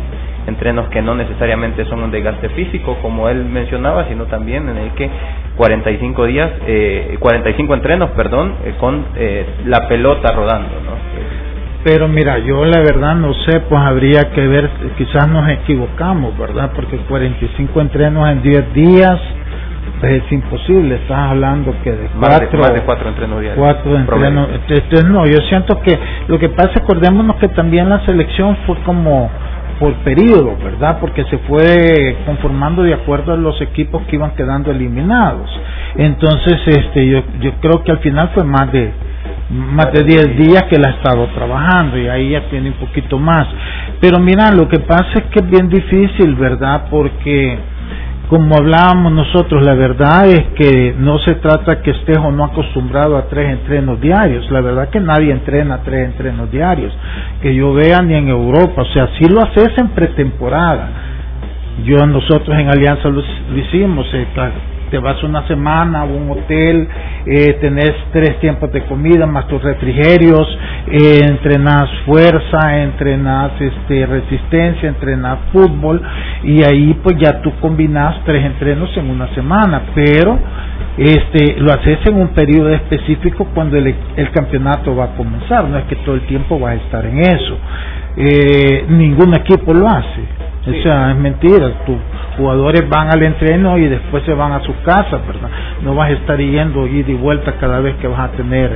[0.47, 4.91] entrenos que no necesariamente son un desgaste físico como él mencionaba, sino también en el
[4.93, 5.11] que
[5.57, 11.48] 45 días, eh, 45 entrenos, perdón, eh, con eh, la pelota rodando, ¿no?
[11.89, 14.69] Pero mira, yo la verdad no sé, pues habría que ver,
[14.99, 16.71] quizás nos equivocamos, ¿verdad?
[16.75, 19.19] Porque 45 entrenos en 10 días
[19.99, 23.65] pues es imposible, estás hablando que de cuatro, más de, cuatro entrenos diarios.
[23.65, 28.59] Cuatro entrenos, entonces no, yo siento que lo que pasa, acordémonos que también la selección
[28.67, 29.31] fue como
[29.81, 30.99] por periodo, ¿verdad?
[31.01, 35.49] Porque se fue conformando de acuerdo a los equipos que iban quedando eliminados.
[35.97, 38.93] Entonces, este, yo, yo creo que al final fue más de
[39.51, 43.19] más de 10 días que la ha estado trabajando y ahí ya tiene un poquito
[43.19, 43.47] más.
[44.01, 46.87] Pero mira, lo que pasa es que es bien difícil, ¿verdad?
[46.91, 47.59] Porque
[48.29, 53.17] como hablábamos nosotros, la verdad es que no se trata que estés o no acostumbrado
[53.17, 54.51] a tres entrenos diarios.
[54.51, 56.93] La verdad que nadie entrena tres entrenos diarios,
[57.41, 58.83] que yo vea ni en Europa.
[58.83, 60.91] O sea, si lo haces en pretemporada.
[61.85, 63.23] Yo nosotros en Alianza lo,
[63.57, 64.27] hicimos, eh,
[64.91, 66.89] te vas una semana a un hotel,
[67.27, 70.47] eh, tenés tres tiempos de comida más tus refrigerios,
[70.91, 76.03] eh, entrenas fuerza, entrenas este, resistencia, entrenas fútbol
[76.45, 80.39] y ahí pues ya tú combinas tres entrenos en una semana, pero
[80.97, 85.79] este lo haces en un periodo específico cuando el, el campeonato va a comenzar, no
[85.79, 87.59] es que todo el tiempo vas a estar en eso.
[88.17, 90.23] Eh, ningún equipo lo hace.
[90.69, 91.85] O sea, es mentira.
[91.87, 91.97] Tus
[92.37, 95.51] jugadores van al entreno y después se van a su casa, ¿verdad?
[95.83, 98.71] No vas a estar yendo y de vuelta cada vez que vas a tener.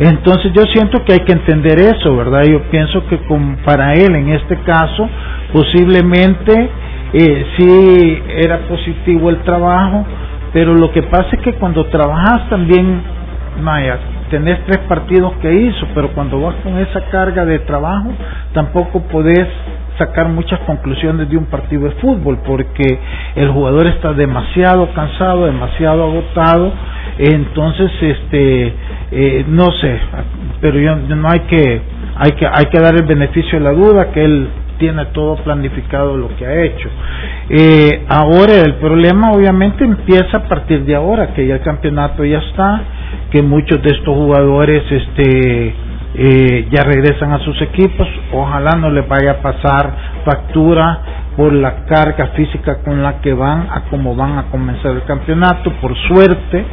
[0.00, 2.42] Entonces yo siento que hay que entender eso, ¿verdad?
[2.44, 3.18] Yo pienso que
[3.64, 5.08] para él en este caso
[5.52, 6.68] posiblemente
[7.12, 10.04] eh, sí era positivo el trabajo,
[10.52, 13.00] pero lo que pasa es que cuando trabajas también,
[13.62, 13.98] Maya,
[14.30, 18.10] tenés tres partidos que hizo, pero cuando vas con esa carga de trabajo
[18.52, 19.46] tampoco podés
[19.98, 22.98] sacar muchas conclusiones de un partido de fútbol porque
[23.34, 26.72] el jugador está demasiado cansado, demasiado agotado,
[27.18, 28.72] entonces este
[29.10, 29.98] eh, no sé,
[30.60, 31.80] pero yo, no hay que
[32.16, 36.16] hay que hay que dar el beneficio de la duda que él tiene todo planificado
[36.16, 36.88] lo que ha hecho.
[37.48, 42.38] Eh, ahora el problema obviamente empieza a partir de ahora que ya el campeonato ya
[42.38, 42.82] está,
[43.30, 45.74] que muchos de estos jugadores este
[46.18, 49.92] eh, ya regresan a sus equipos, ojalá no les vaya a pasar
[50.24, 51.00] factura
[51.36, 55.70] por la carga física con la que van a como van a comenzar el campeonato.
[55.80, 56.64] Por suerte,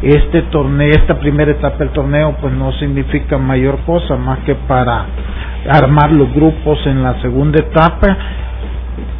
[0.00, 5.04] este torneo, esta primera etapa del torneo, pues no significa mayor cosa más que para
[5.68, 8.16] armar los grupos en la segunda etapa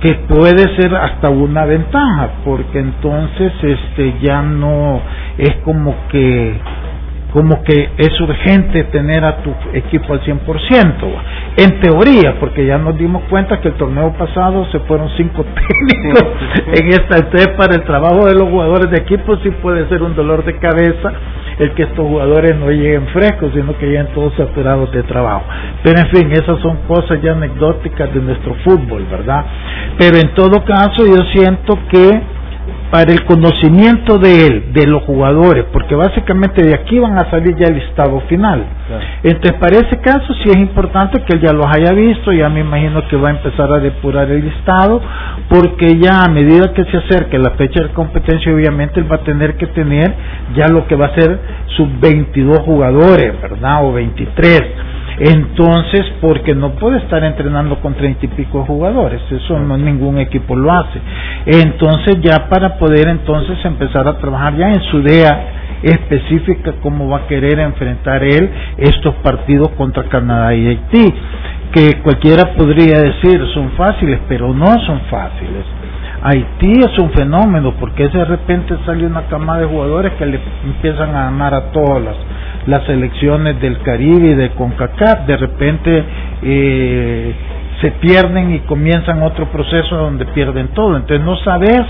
[0.01, 5.01] que puede ser hasta una ventaja porque entonces este ya no
[5.37, 6.59] es como que
[7.37, 10.41] como que es urgente tener a tu equipo al 100%.
[11.59, 16.25] En teoría, porque ya nos dimos cuenta que el torneo pasado se fueron cinco técnicos
[16.81, 17.19] en esta.
[17.19, 20.57] Entonces, para el trabajo de los jugadores de equipo sí puede ser un dolor de
[20.57, 21.13] cabeza
[21.59, 25.45] el que estos jugadores no lleguen frescos, sino que lleguen todos saturados de trabajo.
[25.83, 29.45] Pero en fin, esas son cosas ya anecdóticas de nuestro fútbol, ¿verdad?
[29.99, 32.37] Pero en todo caso, yo siento que
[32.91, 37.57] para el conocimiento de él, de los jugadores, porque básicamente de aquí van a salir
[37.57, 38.65] ya el listado final.
[39.23, 42.61] Entonces, para ese caso sí es importante que él ya los haya visto, ya me
[42.61, 45.01] imagino que va a empezar a depurar el listado,
[45.49, 49.25] porque ya a medida que se acerque la fecha de competencia, obviamente él va a
[49.25, 50.15] tener que tener
[50.55, 51.39] ya lo que va a ser
[51.77, 53.85] sus 22 jugadores, ¿verdad?
[53.85, 54.63] O 23
[55.19, 60.55] Entonces, porque no puede estar entrenando con treinta y pico jugadores, eso no ningún equipo
[60.55, 61.01] lo hace.
[61.47, 65.53] Entonces, ya para poder entonces empezar a trabajar ya en su idea
[65.83, 71.15] específica cómo va a querer enfrentar él estos partidos contra Canadá y Haití,
[71.73, 75.65] que cualquiera podría decir son fáciles, pero no son fáciles.
[76.23, 81.11] Haití es un fenómeno porque de repente sale una cama de jugadores que le empiezan
[81.11, 82.17] a ganar a todas las,
[82.67, 86.05] las selecciones del Caribe y de CONCACAF, de repente
[86.43, 87.35] eh,
[87.81, 90.97] se pierden y comienzan otro proceso donde pierden todo.
[90.97, 91.83] Entonces no sabes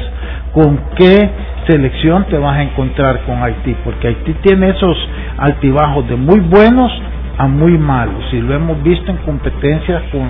[0.53, 1.31] con qué
[1.67, 4.97] selección te vas a encontrar con Haití, porque Haití tiene esos
[5.39, 6.93] altibajos de muy buenos
[7.39, 10.27] a muy malos, y lo hemos visto en competencias con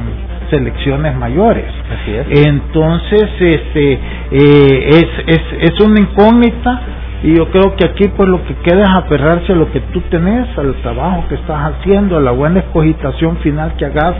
[0.50, 1.66] selecciones mayores.
[2.30, 6.80] Entonces, este, eh, es, es, es una incógnita
[7.22, 10.00] y yo creo que aquí pues lo que queda es aferrarse a lo que tú
[10.10, 14.14] tenés, al trabajo que estás haciendo, a la buena escogitación final que hagas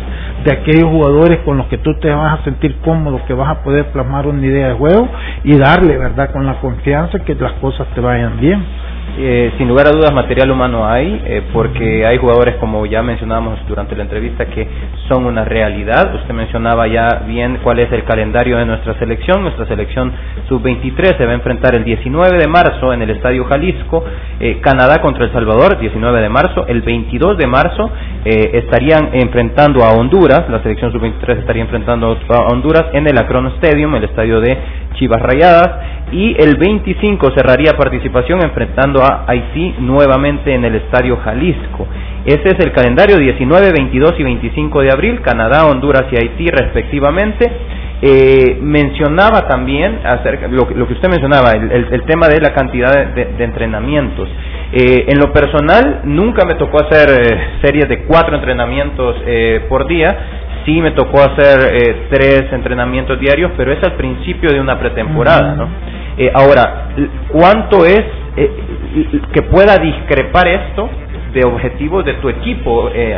[0.44, 3.62] de aquellos jugadores con los que tú te vas a sentir cómodo, que vas a
[3.62, 5.08] poder plasmar una idea de juego
[5.44, 8.64] y darle, ¿verdad?, con la confianza que las cosas te vayan bien.
[9.18, 13.58] Eh, sin lugar a dudas material humano hay, eh, porque hay jugadores como ya mencionábamos
[13.66, 14.68] durante la entrevista que
[15.08, 16.14] son una realidad.
[16.14, 19.42] Usted mencionaba ya bien cuál es el calendario de nuestra selección.
[19.42, 20.12] Nuestra selección
[20.48, 24.04] sub-23 se va a enfrentar el 19 de marzo en el Estadio Jalisco,
[24.38, 26.66] eh, Canadá contra El Salvador, 19 de marzo.
[26.68, 27.90] El 22 de marzo
[28.24, 33.94] estarían enfrentando a Honduras, la selección sub-23 estaría enfrentando a Honduras en el Akron Stadium,
[33.94, 34.58] el estadio de
[34.94, 35.96] Chivas Rayadas.
[36.12, 41.86] Y el 25 cerraría participación enfrentando a Haití nuevamente en el Estadio Jalisco.
[42.24, 47.50] Ese es el calendario 19, 22 y 25 de abril, Canadá, Honduras y Haití respectivamente.
[48.02, 53.44] Eh, mencionaba también acerca lo, lo que usted mencionaba, el, tema de la cantidad de,
[53.44, 54.28] entrenamientos.
[54.72, 59.16] Eh, en lo personal, nunca me tocó hacer eh, series de cuatro entrenamientos
[59.68, 60.16] por día.
[60.66, 65.68] Sí me tocó hacer tres entrenamientos diarios, pero es al principio de una pretemporada, ¿no?
[66.34, 66.88] Ahora,
[67.30, 68.02] ¿cuánto es
[69.32, 70.88] que pueda discrepar esto
[71.36, 73.14] de objetivos de tu equipo eh,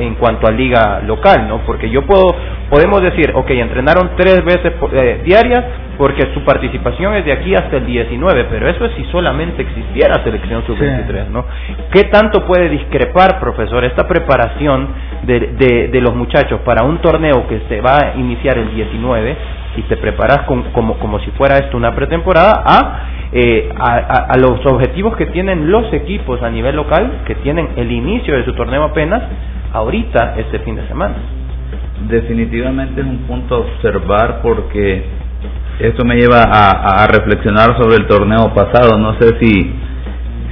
[0.00, 1.58] en cuanto a liga local, ¿no?
[1.66, 2.34] Porque yo puedo,
[2.70, 5.62] podemos decir, ok, entrenaron tres veces eh, diarias
[5.98, 10.24] porque su participación es de aquí hasta el 19, pero eso es si solamente existiera
[10.24, 11.44] selección sub-23, ¿no?
[11.92, 14.88] ¿Qué tanto puede discrepar, profesor, esta preparación
[15.24, 19.36] de, de, de, los muchachos para un torneo que se va a iniciar el 19
[19.76, 23.00] y te preparas como, como si fuera esto una pretemporada a,
[23.32, 27.90] eh, a, a, los objetivos que tienen los equipos a nivel local, que tienen el
[27.90, 29.22] inicio de su torneo apenas
[29.72, 31.16] ahorita este fin de semana.
[32.08, 35.04] Definitivamente es un punto a observar porque
[35.80, 38.96] esto me lleva a, a reflexionar sobre el torneo pasado.
[38.98, 39.72] No sé si,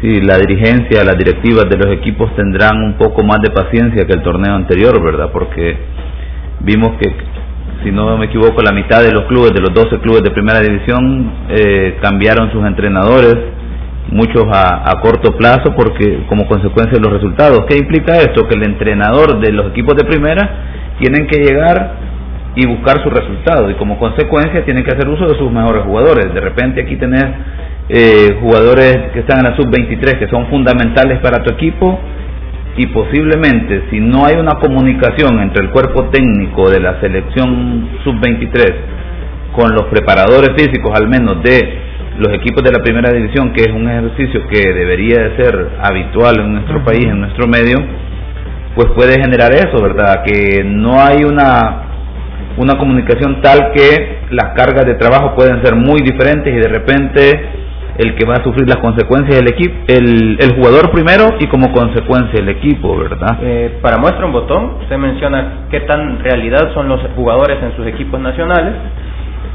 [0.01, 4.13] si la dirigencia, las directivas de los equipos tendrán un poco más de paciencia que
[4.13, 5.31] el torneo anterior, ¿verdad?
[5.33, 5.77] Porque
[6.61, 7.15] vimos que
[7.85, 10.61] si no me equivoco, la mitad de los clubes, de los 12 clubes de primera
[10.61, 13.37] división, eh, cambiaron sus entrenadores,
[14.11, 17.65] muchos a, a, corto plazo, porque como consecuencia de los resultados.
[17.69, 18.47] ¿Qué implica esto?
[18.49, 22.13] Que el entrenador de los equipos de primera tienen que llegar
[22.55, 26.35] y buscar su resultado, y como consecuencia tienen que hacer uso de sus mejores jugadores.
[26.35, 27.25] De repente aquí tenés
[27.89, 31.99] eh, jugadores que están en la sub-23 que son fundamentales para tu equipo
[32.77, 38.75] y posiblemente si no hay una comunicación entre el cuerpo técnico de la selección sub-23
[39.55, 41.61] con los preparadores físicos al menos de
[42.19, 46.41] los equipos de la primera división, que es un ejercicio que debería de ser habitual
[46.41, 47.77] en nuestro país, en nuestro medio,
[48.75, 50.23] pues puede generar eso, ¿verdad?
[50.25, 51.89] Que no hay una
[52.57, 57.41] una comunicación tal que las cargas de trabajo pueden ser muy diferentes y de repente
[57.99, 61.73] el que va a sufrir las consecuencias del equipo, el, el jugador primero y como
[61.73, 63.39] consecuencia el equipo, ¿verdad?
[63.43, 67.87] Eh, para muestra un botón, usted menciona qué tan realidad son los jugadores en sus
[67.87, 68.75] equipos nacionales.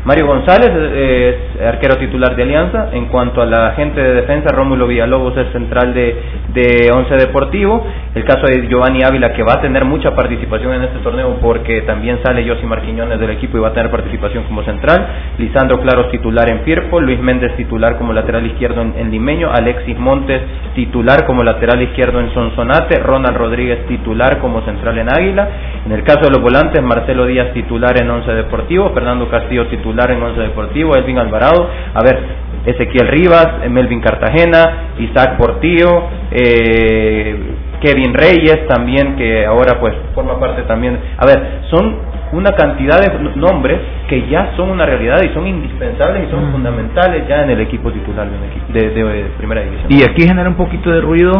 [0.07, 2.91] Mario González es arquero titular de Alianza.
[2.93, 6.15] En cuanto a la gente de defensa, Rómulo Villalobos es central de,
[6.53, 7.85] de Once Deportivo.
[8.15, 11.81] El caso de Giovanni Ávila, que va a tener mucha participación en este torneo porque
[11.81, 15.07] también sale Josi Marquiñones del equipo y va a tener participación como central.
[15.39, 17.01] Lisandro Claros titular en Firpo.
[17.01, 19.51] Luis Méndez titular como lateral izquierdo en, Limeño.
[19.51, 20.41] Alexis Montes
[20.73, 22.97] titular como lateral izquierdo en Sonsonate.
[22.99, 25.49] Ronald Rodríguez titular como central en Águila.
[25.85, 28.91] En el caso de los volantes, Marcelo Díaz titular en Once Deportivo.
[28.93, 32.19] Fernando Castillo titular en Once Deportivo, Elvin Alvarado, a ver,
[32.65, 37.35] Ezequiel Rivas, Melvin Cartagena, Isaac Portillo, eh,
[37.81, 40.97] Kevin Reyes también, que ahora pues forma parte también.
[41.17, 41.95] A ver, son
[42.33, 43.79] una cantidad de nombres
[44.09, 47.91] que ya son una realidad y son indispensables y son fundamentales ya en el equipo
[47.91, 48.27] titular
[48.73, 49.87] de, de, primera división.
[49.89, 51.31] Y aquí genera un poquito de ruido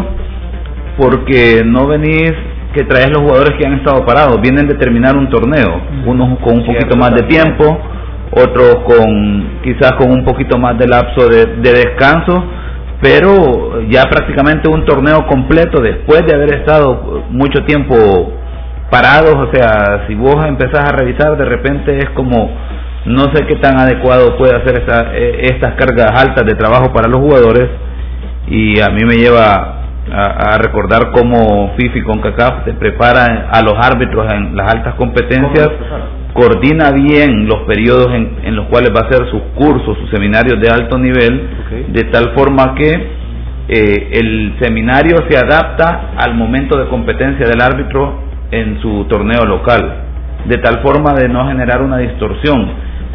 [0.98, 2.34] porque no venís
[2.74, 4.40] que traes los jugadores que han estado parados.
[4.42, 7.80] Vienen de terminar un torneo, unos con un poquito más de tiempo,
[8.44, 12.44] otros con quizás con un poquito más de lapso de, de descanso,
[13.02, 18.34] pero ya prácticamente un torneo completo después de haber estado mucho tiempo
[18.90, 22.50] parados, o sea, si vos empezás a revisar, de repente es como
[23.06, 27.08] no sé qué tan adecuado puede hacer esta, eh, estas cargas altas de trabajo para
[27.08, 27.70] los jugadores
[28.48, 29.78] y a mí me lleva
[30.12, 35.70] a, recordar cómo FIFA y CONCACAF se prepara a los árbitros en las altas competencias,
[36.38, 40.70] coordina bien los periodos en, los cuales va a hacer sus cursos, sus seminarios de
[40.70, 41.50] alto nivel,
[41.88, 42.92] de tal forma que
[43.70, 48.22] eh, el seminario se adapta al momento de competencia del árbitro
[48.52, 50.04] en su torneo local,
[50.46, 52.70] de tal forma de no generar una distorsión,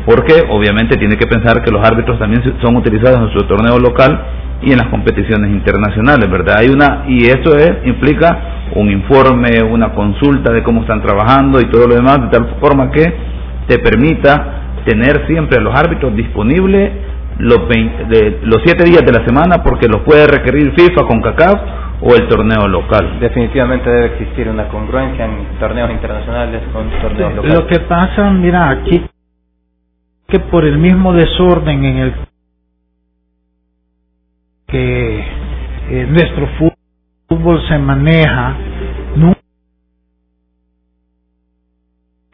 [0.05, 4.21] porque obviamente tiene que pensar que los árbitros también son utilizados en su torneo local
[4.63, 6.57] y en las competiciones internacionales, ¿verdad?
[6.59, 11.65] Hay una y esto es implica un informe, una consulta de cómo están trabajando y
[11.65, 13.05] todo lo demás de tal forma que
[13.67, 16.91] te permita tener siempre a los árbitros disponibles
[17.39, 21.61] los, de, los siete días de la semana porque los puede requerir FIFA con CACAF
[22.03, 23.19] o el torneo local.
[23.21, 27.55] Definitivamente debe existir una congruencia en torneos internacionales con torneos locales.
[27.55, 29.05] Lo que pasa, mira, aquí
[30.33, 32.15] que por el mismo desorden en el
[34.69, 36.49] que eh, nuestro
[37.29, 38.57] fútbol se maneja,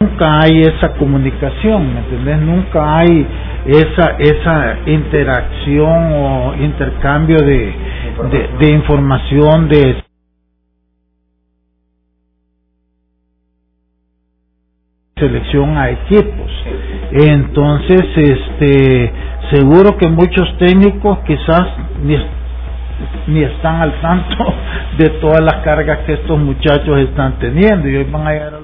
[0.01, 1.95] nunca hay esa comunicación,
[2.25, 2.37] ¿me?
[2.39, 3.27] Nunca hay
[3.67, 7.75] esa esa interacción o intercambio de,
[8.33, 10.05] de, de información de
[15.19, 16.51] selección a equipos.
[17.13, 19.13] Entonces, este,
[19.51, 21.67] seguro que muchos técnicos quizás
[22.03, 22.17] ni,
[23.29, 24.37] ni están al tanto
[24.99, 28.58] de todas las cargas que estos muchachos están teniendo y hoy van a llegar a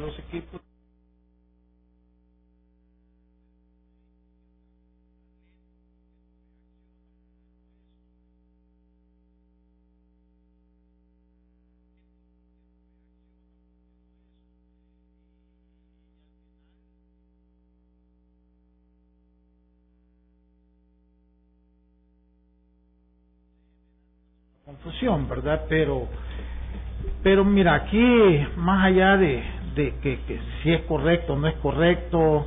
[25.44, 25.64] ¿verdad?
[25.68, 26.08] Pero,
[27.22, 29.42] pero mira, aquí, más allá de,
[29.76, 30.18] de que,
[30.62, 32.46] si es correcto o no es correcto,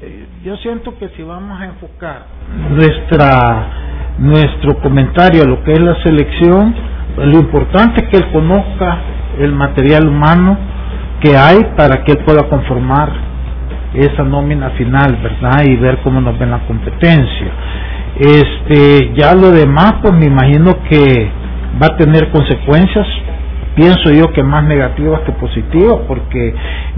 [0.00, 2.26] eh, yo siento que si vamos a enfocar
[2.70, 3.70] nuestra
[4.18, 6.74] nuestro comentario a lo que es la selección,
[7.16, 8.98] pues lo importante es que él conozca
[9.38, 10.56] el material humano
[11.20, 13.10] que hay para que él pueda conformar
[13.94, 15.64] esa nómina final, ¿verdad?
[15.64, 17.50] Y ver cómo nos ven la competencia.
[18.18, 21.30] Este, ya lo demás, pues me imagino que
[21.80, 23.06] va a tener consecuencias,
[23.74, 26.54] pienso yo que más negativas que positivas, porque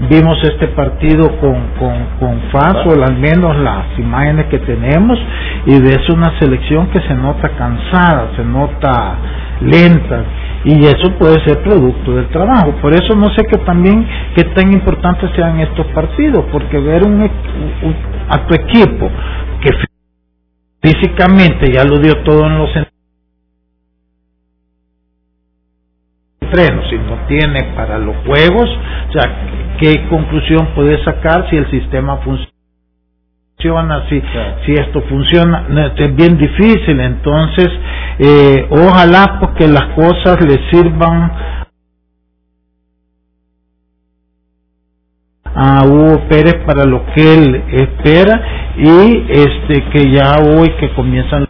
[0.09, 5.19] vimos este partido con, con, con o al menos las imágenes que tenemos,
[5.65, 9.15] y ves una selección que se nota cansada, se nota
[9.61, 10.23] lenta,
[10.63, 12.71] y eso puede ser producto del trabajo.
[12.81, 17.29] Por eso no sé que también qué tan importantes sean estos partidos, porque ver un,
[18.29, 19.09] a tu equipo
[19.61, 19.71] que
[20.81, 22.69] físicamente ya lo dio todo en los
[26.89, 28.69] si no tiene para los juegos,
[29.09, 32.49] o sea, ¿qué conclusión puede sacar si el sistema funciona?
[34.09, 34.21] Si,
[34.65, 35.65] si esto funciona,
[35.97, 37.67] es bien difícil, entonces
[38.19, 41.31] eh, ojalá porque las cosas le sirvan
[45.55, 48.41] a Hugo Pérez para lo que él espera
[48.77, 51.48] y este que ya hoy que comienzan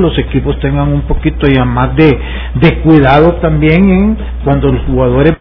[0.00, 2.18] los equipos tengan un poquito ya más de,
[2.54, 5.39] de cuidado también en cuando los jugadores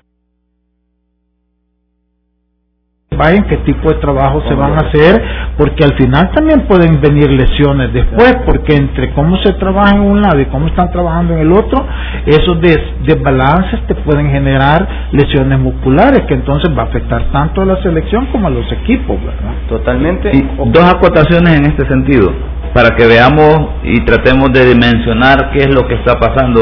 [3.20, 5.22] vayan qué tipo de trabajo se van a hacer
[5.57, 10.22] porque al final también pueden venir lesiones después porque entre cómo se trabaja en un
[10.22, 11.86] lado y cómo están trabajando en el otro
[12.26, 12.57] esos
[13.05, 18.28] desbalances te pueden generar lesiones musculares que entonces va a afectar tanto a la selección
[18.28, 19.53] como a los equipos ¿verdad?
[19.67, 20.41] totalmente y
[20.72, 22.32] dos acotaciones en este sentido
[22.74, 26.61] para que veamos y tratemos de dimensionar qué es lo que está pasando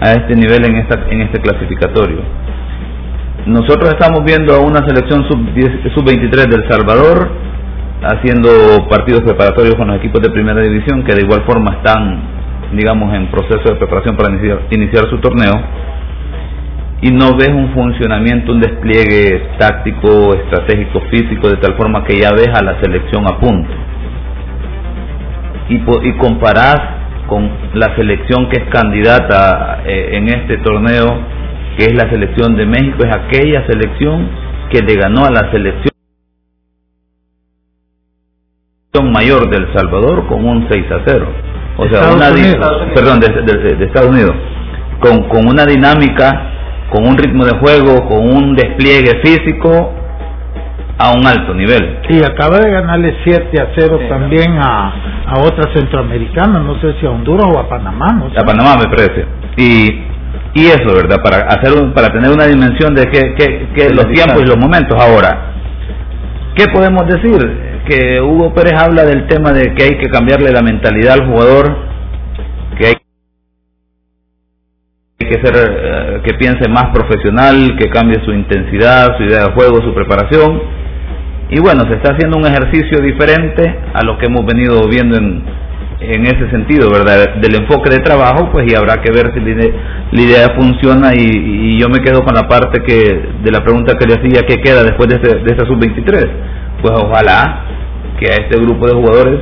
[0.00, 2.18] a este nivel en, esta, en este clasificatorio.
[3.46, 7.30] Nosotros estamos viendo a una selección sub-23 sub del Salvador
[8.02, 12.20] haciendo partidos preparatorios con los equipos de primera división que de igual forma están,
[12.72, 14.30] digamos, en proceso de preparación para
[14.70, 15.52] iniciar, su torneo.
[17.02, 22.30] Y no ves un funcionamiento, un despliegue táctico, estratégico, físico, de tal forma que ya
[22.32, 23.70] ves a la selección a punto.
[25.70, 26.76] Y, y comparás
[27.26, 31.20] con la selección que es candidata eh, en este torneo,
[31.76, 34.28] que es la selección de México, es aquella selección
[34.70, 35.90] que le ganó a la selección
[39.12, 41.28] mayor del Salvador con un 6 a 0.
[41.78, 42.30] O sea, una
[42.94, 44.34] perdón, de, Estados Unidos,
[45.00, 49.94] con, con una dinámica, con un ritmo de juego, con un despliegue físico
[50.98, 52.00] a un alto nivel.
[52.10, 54.92] Y acaba de ganarle 7 a 0 también a,
[55.26, 58.08] a otra centroamericana, no sé si a Honduras o a Panamá.
[58.12, 59.24] No A Panamá me parece.
[59.56, 60.02] Y,
[60.54, 61.18] y eso, ¿verdad?
[61.22, 63.34] Para, hacer para tener una dimensión de que,
[63.74, 65.00] que, los tiempos y los momentos.
[65.00, 65.52] Ahora,
[66.56, 67.70] ¿qué podemos decir?
[67.88, 71.76] Que Hugo Pérez habla del tema de que hay que cambiarle la mentalidad al jugador,
[72.78, 72.94] que hay
[75.18, 79.82] que ser eh, que piense más profesional, que cambie su intensidad, su idea de juego,
[79.82, 80.80] su preparación
[81.52, 85.42] y bueno, se está haciendo un ejercicio diferente a lo que hemos venido viendo en,
[86.00, 87.34] en ese sentido, ¿verdad?
[87.36, 91.88] Del enfoque de trabajo, pues y habrá que ver si la idea, funciona y, yo
[91.88, 95.08] me quedo con la parte que de la pregunta que le hacía, ¿qué queda después
[95.08, 96.28] de, este, de esta sub-23?
[96.82, 97.64] Pues ojalá
[98.18, 99.40] que a este grupo de jugadores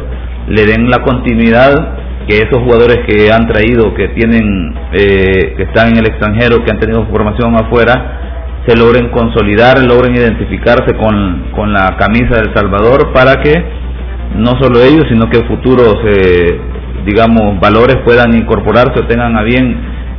[0.49, 1.97] le den la continuidad
[2.29, 6.71] que esos jugadores que han traído, que tienen, eh, que están en el extranjero, que
[6.71, 13.13] han tenido formación afuera, se logren consolidar, logren identificarse con, con la camisa del Salvador
[13.15, 13.78] para que
[14.37, 16.61] no solo ellos, sino que futuros, eh,
[17.05, 19.77] digamos, valores puedan incorporarse o tengan a bien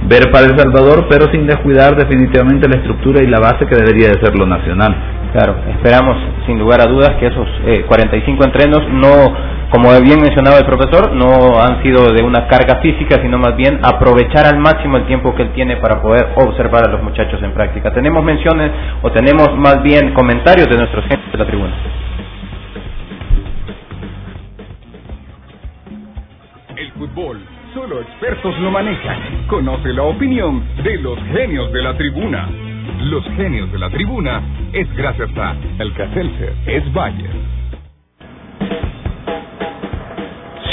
[0.08, 4.10] ver para El Salvador, pero sin descuidar definitivamente la estructura y la base que debería
[4.10, 4.96] de ser lo nacional.
[5.34, 10.58] Claro, esperamos sin lugar a dudas que esos eh, 45 entrenos no como bien mencionaba
[10.58, 14.98] el profesor, no han sido de una carga física, sino más bien aprovechar al máximo
[14.98, 17.94] el tiempo que él tiene para poder observar a los muchachos en práctica.
[17.94, 18.72] Tenemos menciones
[19.04, 21.74] o tenemos más bien comentarios de nuestros gentes de la tribuna.
[27.00, 27.40] Fútbol,
[27.74, 29.48] solo expertos lo manejan.
[29.48, 32.50] Conoce la opinión de los genios de la tribuna.
[33.04, 34.42] Los genios de la tribuna
[34.74, 37.32] es gracias a El Caselcer es Bayer.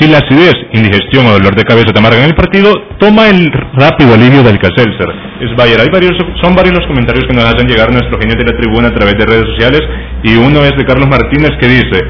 [0.01, 4.15] Si la acidez, indigestión o dolor de cabeza te amargan el partido, toma el rápido
[4.15, 5.09] alivio del Caselser.
[5.41, 5.81] Es Bayer.
[5.81, 6.13] Hay varios,
[6.43, 9.15] son varios los comentarios que nos hacen llegar nuestro genio de la tribuna a través
[9.17, 9.81] de redes sociales
[10.25, 12.03] y uno es de Carlos Martínez que dice,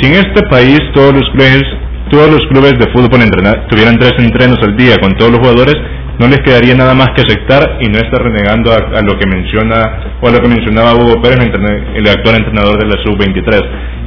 [0.00, 1.64] si en este país todos los clubes,
[2.14, 3.26] todos los clubes de fútbol
[3.68, 5.74] tuvieran tres entrenos al día con todos los jugadores,
[6.20, 10.14] no les quedaría nada más que aceptar y no estar renegando a, lo que menciona
[10.22, 13.60] o a lo que mencionaba Hugo Pérez, el actual entrenador de la sub-23.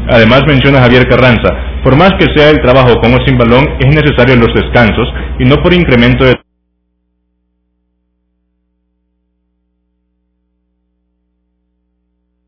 [0.10, 1.52] Además menciona Javier Carranza,
[1.84, 5.44] por más que sea el trabajo con o sin balón, es necesario los descansos y
[5.44, 6.36] no por incremento de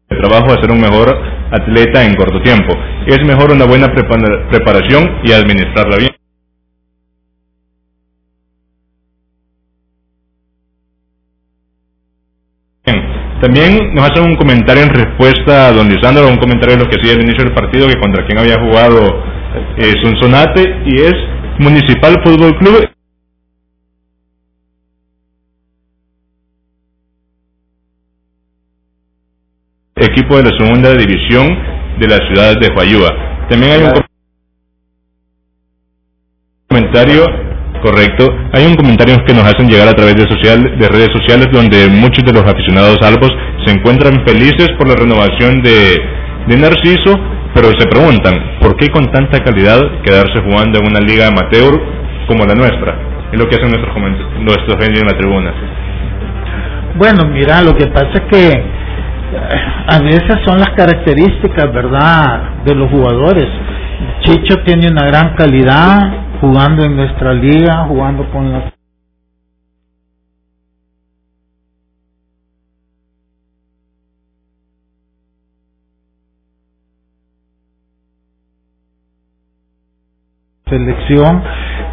[0.07, 2.73] trabajo a ser un mejor atleta en corto tiempo.
[3.07, 6.11] Es mejor una buena preparación y administrarla bien.
[13.41, 16.99] También nos hacen un comentario en respuesta a don Lisandro, un comentario de lo que
[16.99, 18.99] hacía al inicio del partido, que contra quién había jugado
[19.77, 21.13] eh, Sonsonate, y es
[21.59, 22.98] Municipal Fútbol Club.
[29.99, 31.47] Equipo de la segunda división
[31.99, 33.47] de la ciudad de Huayúa.
[33.49, 33.91] También hay un
[36.69, 37.25] comentario
[37.81, 38.27] Correcto.
[38.51, 41.87] Hay un comentario que nos hacen llegar a través de, social, de redes sociales donde
[41.87, 43.31] muchos de los aficionados albos
[43.65, 45.95] se encuentran felices por la renovación de,
[46.47, 47.15] de Narciso,
[47.53, 51.71] pero se preguntan, ¿por qué con tanta calidad quedarse jugando en una liga amateur
[52.27, 52.99] como la nuestra?
[53.31, 53.95] Es lo que hacen nuestros,
[54.41, 55.53] nuestros en la tribuna.
[56.95, 58.63] Bueno, mira, lo que pasa es que
[59.87, 63.47] a veces son las características, ¿verdad?, de los jugadores.
[64.21, 65.99] Chicho tiene una gran calidad,
[66.41, 68.71] jugando en nuestra liga, jugando con la
[80.69, 81.43] selección,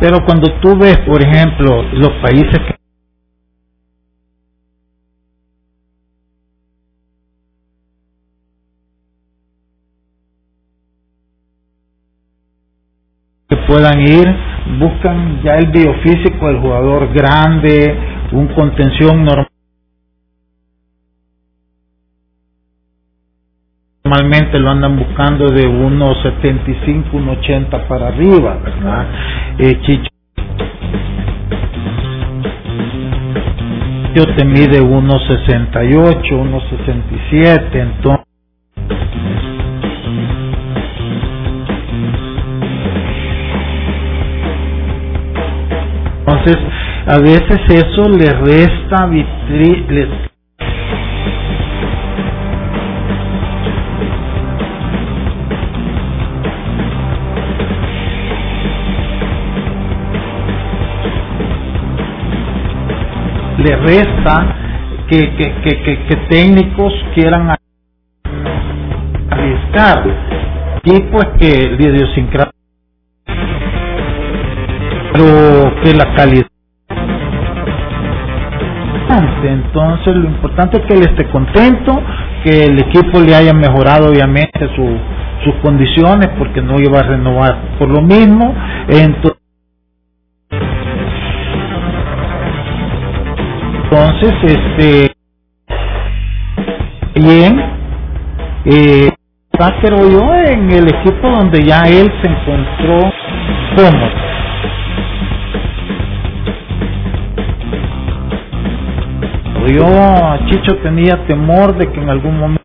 [0.01, 2.86] pero cuando tú ves, por ejemplo, los países que
[13.68, 14.26] puedan ir,
[14.78, 17.96] buscan ya el biofísico del jugador grande,
[18.32, 19.48] un contención normal.
[24.04, 29.06] Normalmente lo andan buscando de unos 75, 80 para arriba, ¿verdad?
[29.58, 30.10] Eh, Chicho
[34.36, 38.26] te mide unos 68, unos 67, entonces
[46.47, 46.72] Entonces,
[47.09, 50.09] a veces eso le resta vitri, les
[63.59, 64.57] le resta
[65.09, 67.57] que, que, que, que, técnicos quieran
[69.30, 70.05] arriesgar.
[70.84, 72.55] Y pues que la idiosincrasia
[75.16, 76.46] pero que la calidad
[79.44, 82.02] entonces lo importante es que él esté contento
[82.42, 84.98] que el equipo le haya mejorado obviamente su,
[85.44, 88.54] sus condiciones porque no iba a renovar por lo mismo.
[88.88, 89.38] Entonces
[93.72, 95.12] entonces este
[97.14, 97.60] bien
[98.66, 99.10] eh,
[99.80, 103.10] pero yo en el equipo donde ya él se encontró
[103.76, 104.26] cómodo
[109.68, 112.62] yo Chicho tenía temor de que en algún momento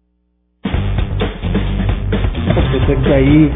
[2.54, 3.52] porque sé que ahí.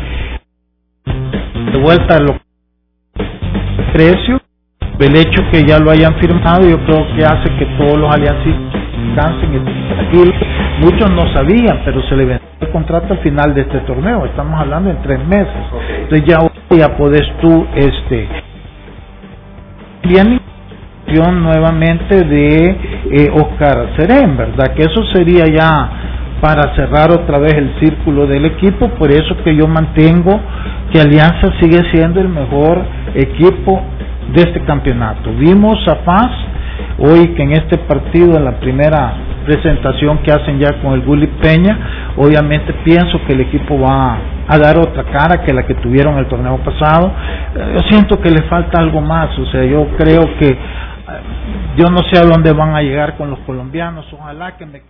[1.74, 2.38] De vuelta lo
[3.94, 4.40] precio
[5.00, 8.82] el hecho que ya lo hayan firmado yo creo que hace que todos los aliancistas
[9.16, 9.62] cansen
[10.80, 14.26] muchos no sabían pero se le vendió el contrato al final de este torneo.
[14.26, 15.54] Estamos hablando en tres meses.
[16.02, 16.40] Entonces ya
[16.78, 18.28] ya podés tú este
[20.04, 20.40] viene
[21.14, 22.76] nuevamente de
[23.12, 24.74] eh, Oscar Serén, ¿verdad?
[24.74, 25.90] Que eso sería ya
[26.42, 30.40] para cerrar otra vez el círculo del equipo, por eso que yo mantengo
[30.92, 32.82] que Alianza sigue siendo el mejor
[33.16, 33.82] equipo
[34.34, 35.32] de este campeonato.
[35.38, 36.32] Vimos a Paz
[36.98, 39.14] hoy que en este partido, en la primera
[39.46, 44.58] presentación que hacen ya con el Gulli Peña, obviamente pienso que el equipo va a
[44.58, 47.12] dar otra cara que la que tuvieron el torneo pasado.
[47.56, 50.58] Eh, yo siento que le falta algo más, o sea, yo creo que
[51.78, 54.82] yo no sé a dónde van a llegar con los colombianos, ojalá que me...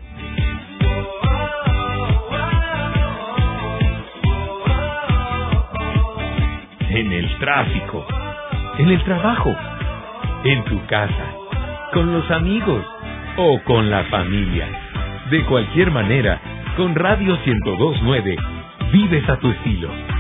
[6.89, 8.05] En el tráfico,
[8.77, 9.53] en el trabajo,
[10.45, 11.25] en tu casa,
[11.91, 12.85] con los amigos
[13.37, 14.67] o con la familia.
[15.29, 16.39] De cualquier manera,
[16.77, 18.37] con Radio 1029,
[18.93, 20.14] vives a tu estilo.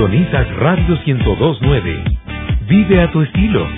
[0.00, 2.04] Sintonizas Radio 1029.
[2.66, 3.68] Vive a tu estilo.